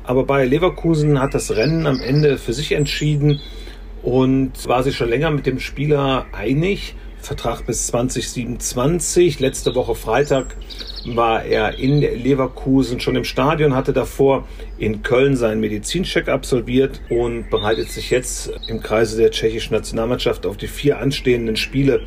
Aber 0.04 0.26
bei 0.26 0.46
Leverkusen 0.46 1.22
hat 1.22 1.34
das 1.34 1.56
Rennen 1.56 1.86
am 1.86 2.02
Ende 2.02 2.38
für 2.38 2.54
sich 2.54 2.72
entschieden 2.72 3.40
und 4.02 4.68
war 4.68 4.84
sich 4.84 4.98
schon 4.98 5.10
länger 5.10 5.30
mit 5.32 5.46
dem 5.46 5.60
Spieler 5.60 6.26
einig. 6.34 6.96
Vertrag 7.24 7.65
bis 7.65 7.88
2027. 7.88 9.39
Letzte 9.39 9.74
Woche 9.75 9.96
Freitag 9.96 10.58
war 11.06 11.46
er 11.46 11.80
in 11.80 12.01
Leverkusen 12.01 13.00
schon 13.00 13.15
im 13.15 13.24
Stadion, 13.24 13.74
hatte 13.74 13.94
davor 13.94 14.46
in 14.77 15.03
Köln 15.03 15.38
seinen 15.38 15.62
Medizincheck 15.62 16.27
absolviert 16.27 17.01
und 17.10 17.50
bereitet 17.50 17.89
sich 17.89 18.10
jetzt 18.10 18.51
im 18.68 18.82
Kreise 18.82 19.18
der 19.18 19.32
tschechischen 19.32 19.74
Nationalmannschaft 19.74 20.46
auf 20.46 20.58
die 20.58 20.68
vier 20.68 21.00
anstehenden 21.00 21.56
Spiele 21.56 22.01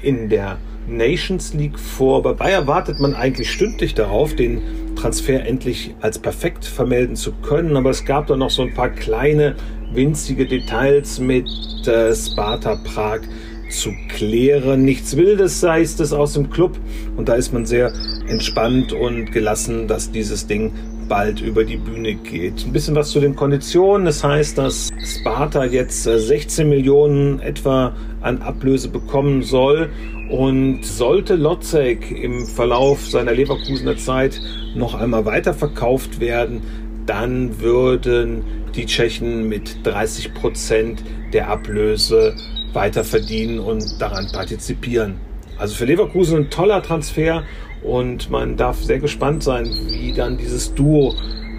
in 0.00 0.30
der 0.30 0.56
Nations 0.88 1.52
League 1.52 1.78
vor. 1.78 2.22
Bei 2.22 2.32
Bayer 2.32 2.66
wartet 2.66 2.98
man 2.98 3.14
eigentlich 3.14 3.50
stündlich 3.50 3.94
darauf, 3.94 4.34
den 4.34 4.62
Transfer 4.96 5.44
endlich 5.44 5.94
als 6.00 6.18
perfekt 6.18 6.64
vermelden 6.64 7.16
zu 7.16 7.32
können. 7.32 7.76
Aber 7.76 7.90
es 7.90 8.06
gab 8.06 8.26
da 8.28 8.36
noch 8.36 8.50
so 8.50 8.62
ein 8.62 8.72
paar 8.72 8.88
kleine, 8.88 9.54
winzige 9.92 10.46
Details 10.46 11.18
mit 11.18 11.46
äh, 11.86 12.14
Sparta 12.14 12.76
Prag 12.76 13.20
zu 13.68 13.92
klären. 14.08 14.84
Nichts 14.84 15.16
Wildes 15.16 15.60
sei 15.60 15.82
es 15.82 16.12
aus 16.12 16.34
dem 16.34 16.50
Club. 16.50 16.78
Und 17.16 17.28
da 17.28 17.34
ist 17.34 17.52
man 17.52 17.66
sehr 17.66 17.92
entspannt 18.28 18.92
und 18.92 19.32
gelassen, 19.32 19.88
dass 19.88 20.10
dieses 20.10 20.46
Ding 20.46 20.72
bald 21.08 21.40
über 21.40 21.64
die 21.64 21.76
Bühne 21.76 22.14
geht. 22.14 22.64
Ein 22.66 22.72
bisschen 22.72 22.94
was 22.94 23.10
zu 23.10 23.20
den 23.20 23.36
Konditionen. 23.36 24.06
Das 24.06 24.24
heißt, 24.24 24.58
dass 24.58 24.90
Sparta 25.04 25.64
jetzt 25.64 26.02
16 26.02 26.66
äh, 26.66 26.68
Millionen 26.68 27.40
etwa 27.40 27.94
an 28.20 28.42
Ablöse 28.42 28.88
bekommen 28.88 29.42
soll. 29.42 29.90
Und 30.30 30.84
sollte 30.84 31.36
Lotzek 31.36 32.10
im 32.10 32.46
Verlauf 32.46 33.06
seiner 33.08 33.32
Leverkusener 33.32 33.96
Zeit 33.96 34.40
noch 34.74 34.94
einmal 34.94 35.24
weiterverkauft 35.24 36.18
werden, 36.18 36.62
dann 37.06 37.60
würden 37.60 38.42
die 38.74 38.86
Tschechen 38.86 39.48
mit 39.48 39.86
30 39.86 40.34
Prozent 40.34 41.04
der 41.32 41.48
Ablöse 41.48 42.34
weiter 42.76 43.04
verdienen 43.04 43.58
und 43.58 44.00
daran 44.00 44.28
partizipieren. 44.30 45.14
Also 45.58 45.74
für 45.74 45.86
Leverkusen 45.86 46.36
ein 46.36 46.50
toller 46.50 46.82
Transfer 46.82 47.42
und 47.82 48.30
man 48.30 48.56
darf 48.56 48.82
sehr 48.82 48.98
gespannt 48.98 49.42
sein, 49.42 49.64
wie 49.88 50.12
dann 50.12 50.36
dieses 50.36 50.74
Duo 50.74 51.14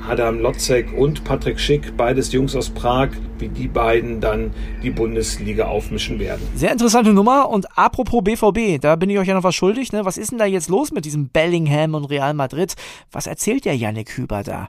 Adam 0.07 0.39
Lotzek 0.39 0.93
und 0.95 1.23
Patrick 1.23 1.59
Schick, 1.59 1.97
beides 1.97 2.31
Jungs 2.31 2.55
aus 2.55 2.69
Prag, 2.69 3.09
wie 3.39 3.49
die 3.49 3.67
beiden 3.67 4.21
dann 4.21 4.51
die 4.83 4.89
Bundesliga 4.89 5.65
aufmischen 5.65 6.19
werden. 6.19 6.41
Sehr 6.55 6.71
interessante 6.71 7.13
Nummer 7.13 7.49
und 7.49 7.77
apropos 7.77 8.23
BVB, 8.23 8.81
da 8.81 8.95
bin 8.95 9.09
ich 9.09 9.19
euch 9.19 9.27
ja 9.27 9.33
noch 9.33 9.43
was 9.43 9.55
schuldig. 9.55 9.91
Ne? 9.91 10.05
Was 10.05 10.17
ist 10.17 10.31
denn 10.31 10.39
da 10.39 10.45
jetzt 10.45 10.69
los 10.69 10.91
mit 10.91 11.05
diesem 11.05 11.29
Bellingham 11.29 11.93
und 11.95 12.05
Real 12.05 12.33
Madrid? 12.33 12.75
Was 13.11 13.27
erzählt 13.27 13.65
der 13.65 13.75
Yannick 13.75 14.17
Hüber 14.17 14.43
da? 14.43 14.67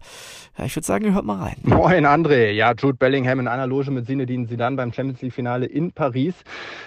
Ja, 0.58 0.64
ich 0.64 0.74
würde 0.74 0.86
sagen, 0.86 1.04
ihr 1.04 1.14
hört 1.14 1.24
mal 1.24 1.40
rein. 1.40 1.54
Moin 1.62 2.04
André, 2.04 2.50
ja, 2.50 2.72
Jude 2.76 2.96
Bellingham 2.96 3.38
in 3.38 3.46
einer 3.46 3.68
Loge 3.68 3.92
mit 3.92 4.06
Zinedine 4.06 4.48
Zidane 4.48 4.74
beim 4.74 4.92
Champions 4.92 5.22
League 5.22 5.32
Finale 5.32 5.66
in 5.66 5.92
Paris. 5.92 6.34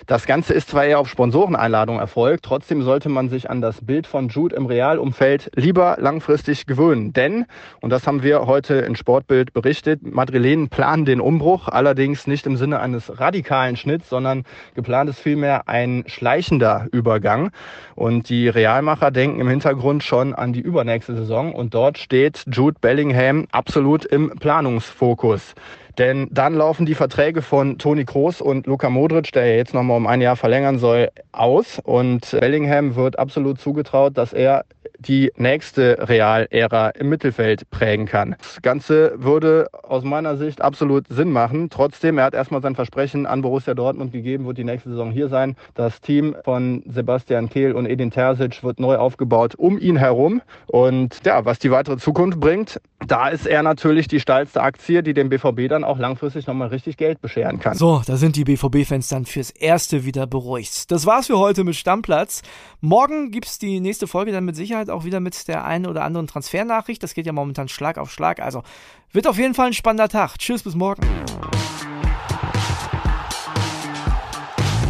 Das 0.07 0.25
Ganze 0.25 0.53
ist 0.53 0.69
zwar 0.69 0.83
eher 0.83 0.99
auf 0.99 1.07
Sponsoreneinladung 1.07 1.97
erfolgt, 1.97 2.43
trotzdem 2.43 2.81
sollte 2.81 3.07
man 3.07 3.29
sich 3.29 3.49
an 3.49 3.61
das 3.61 3.79
Bild 3.79 4.07
von 4.07 4.27
Jude 4.27 4.57
im 4.57 4.65
Realumfeld 4.65 5.51
lieber 5.55 5.95
langfristig 6.01 6.65
gewöhnen. 6.65 7.13
Denn, 7.13 7.45
und 7.79 7.91
das 7.91 8.05
haben 8.07 8.23
wir 8.23 8.45
heute 8.45 8.73
in 8.73 8.97
Sportbild 8.97 9.53
berichtet, 9.53 10.01
Madrilenen 10.03 10.67
planen 10.67 11.05
den 11.05 11.21
Umbruch, 11.21 11.69
allerdings 11.71 12.27
nicht 12.27 12.45
im 12.45 12.57
Sinne 12.57 12.79
eines 12.79 13.19
radikalen 13.19 13.75
Schnitts, 13.75 14.09
sondern 14.09 14.43
geplant 14.75 15.09
ist 15.09 15.19
vielmehr 15.19 15.67
ein 15.67 16.03
schleichender 16.07 16.87
Übergang. 16.91 17.51
Und 17.95 18.29
die 18.29 18.47
Realmacher 18.47 19.11
denken 19.11 19.41
im 19.41 19.49
Hintergrund 19.49 20.03
schon 20.03 20.33
an 20.33 20.53
die 20.53 20.61
übernächste 20.61 21.15
Saison 21.15 21.53
und 21.53 21.73
dort 21.73 21.97
steht 21.97 22.43
Jude 22.51 22.77
Bellingham 22.79 23.47
absolut 23.51 24.05
im 24.05 24.29
Planungsfokus. 24.39 25.55
Denn 25.97 26.27
dann 26.31 26.55
laufen 26.55 26.85
die 26.85 26.95
Verträge 26.95 27.41
von 27.41 27.77
Toni 27.77 28.05
Kroos 28.05 28.41
und 28.41 28.67
Luka 28.67 28.89
Modric, 28.89 29.31
der 29.31 29.45
ja 29.45 29.55
jetzt 29.55 29.73
nochmal 29.73 29.97
um 29.97 30.07
ein 30.07 30.21
Jahr 30.21 30.35
verlängern 30.35 30.79
soll, 30.79 31.09
aus. 31.31 31.79
Und 31.83 32.31
Bellingham 32.31 32.95
wird 32.95 33.17
absolut 33.17 33.59
zugetraut, 33.59 34.17
dass 34.17 34.33
er 34.33 34.65
die 34.99 35.31
nächste 35.35 35.97
Real-Ära 36.07 36.89
im 36.89 37.09
Mittelfeld 37.09 37.69
prägen 37.71 38.05
kann. 38.05 38.35
Das 38.39 38.61
Ganze 38.61 39.13
würde 39.15 39.67
aus 39.71 40.03
meiner 40.03 40.37
Sicht 40.37 40.61
absolut 40.61 41.07
Sinn 41.07 41.31
machen. 41.31 41.69
Trotzdem, 41.69 42.17
er 42.17 42.25
hat 42.25 42.33
erstmal 42.33 42.61
sein 42.61 42.75
Versprechen 42.75 43.25
an 43.25 43.41
Borussia 43.41 43.73
Dortmund 43.73 44.11
gegeben, 44.11 44.45
wird 44.45 44.57
die 44.57 44.63
nächste 44.63 44.89
Saison 44.89 45.11
hier 45.11 45.27
sein. 45.27 45.55
Das 45.73 46.01
Team 46.01 46.35
von 46.43 46.83
Sebastian 46.85 47.49
Kehl 47.49 47.73
und 47.73 47.87
Edin 47.87 48.11
Terzic 48.11 48.63
wird 48.63 48.79
neu 48.79 48.97
aufgebaut 48.97 49.55
um 49.55 49.79
ihn 49.79 49.97
herum. 49.97 50.41
Und 50.67 51.19
ja, 51.25 51.45
was 51.45 51.59
die 51.59 51.71
weitere 51.71 51.97
Zukunft 51.97 52.39
bringt, 52.39 52.79
da 53.07 53.29
ist 53.29 53.47
er 53.47 53.63
natürlich 53.63 54.07
die 54.07 54.19
steilste 54.19 54.61
Aktie, 54.61 55.01
die 55.01 55.13
dem 55.13 55.29
BVB 55.29 55.67
dann 55.81 55.89
auch 55.89 55.99
langfristig 55.99 56.47
nochmal 56.47 56.69
richtig 56.69 56.97
Geld 56.97 57.21
bescheren 57.21 57.59
kann. 57.59 57.77
So, 57.77 58.01
da 58.05 58.17
sind 58.17 58.35
die 58.35 58.43
BVB-Fans 58.43 59.07
dann 59.07 59.25
fürs 59.25 59.49
Erste 59.49 60.05
wieder 60.05 60.27
beruhigt. 60.27 60.91
Das 60.91 61.05
war's 61.05 61.27
für 61.27 61.37
heute 61.37 61.63
mit 61.63 61.75
Stammplatz. 61.75 62.41
Morgen 62.79 63.31
gibt's 63.31 63.59
die 63.59 63.79
nächste 63.79 64.07
Folge 64.07 64.31
dann 64.31 64.45
mit 64.45 64.55
Sicherheit 64.55 64.89
auch 64.89 65.03
wieder 65.03 65.19
mit 65.19 65.47
der 65.47 65.65
einen 65.65 65.87
oder 65.87 66.03
anderen 66.03 66.27
Transfernachricht. 66.27 67.01
Das 67.03 67.13
geht 67.13 67.25
ja 67.25 67.33
momentan 67.33 67.67
Schlag 67.67 67.97
auf 67.97 68.11
Schlag. 68.11 68.39
Also 68.39 68.63
wird 69.11 69.27
auf 69.27 69.37
jeden 69.37 69.53
Fall 69.53 69.67
ein 69.67 69.73
spannender 69.73 70.09
Tag. 70.09 70.37
Tschüss, 70.37 70.63
bis 70.63 70.75
morgen. 70.75 71.01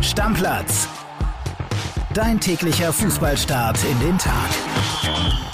Stammplatz. 0.01 0.88
Dein 2.13 2.39
täglicher 2.39 2.91
Fußballstart 2.91 3.80
in 3.86 3.99
den 3.99 4.17
Tag. 4.17 5.51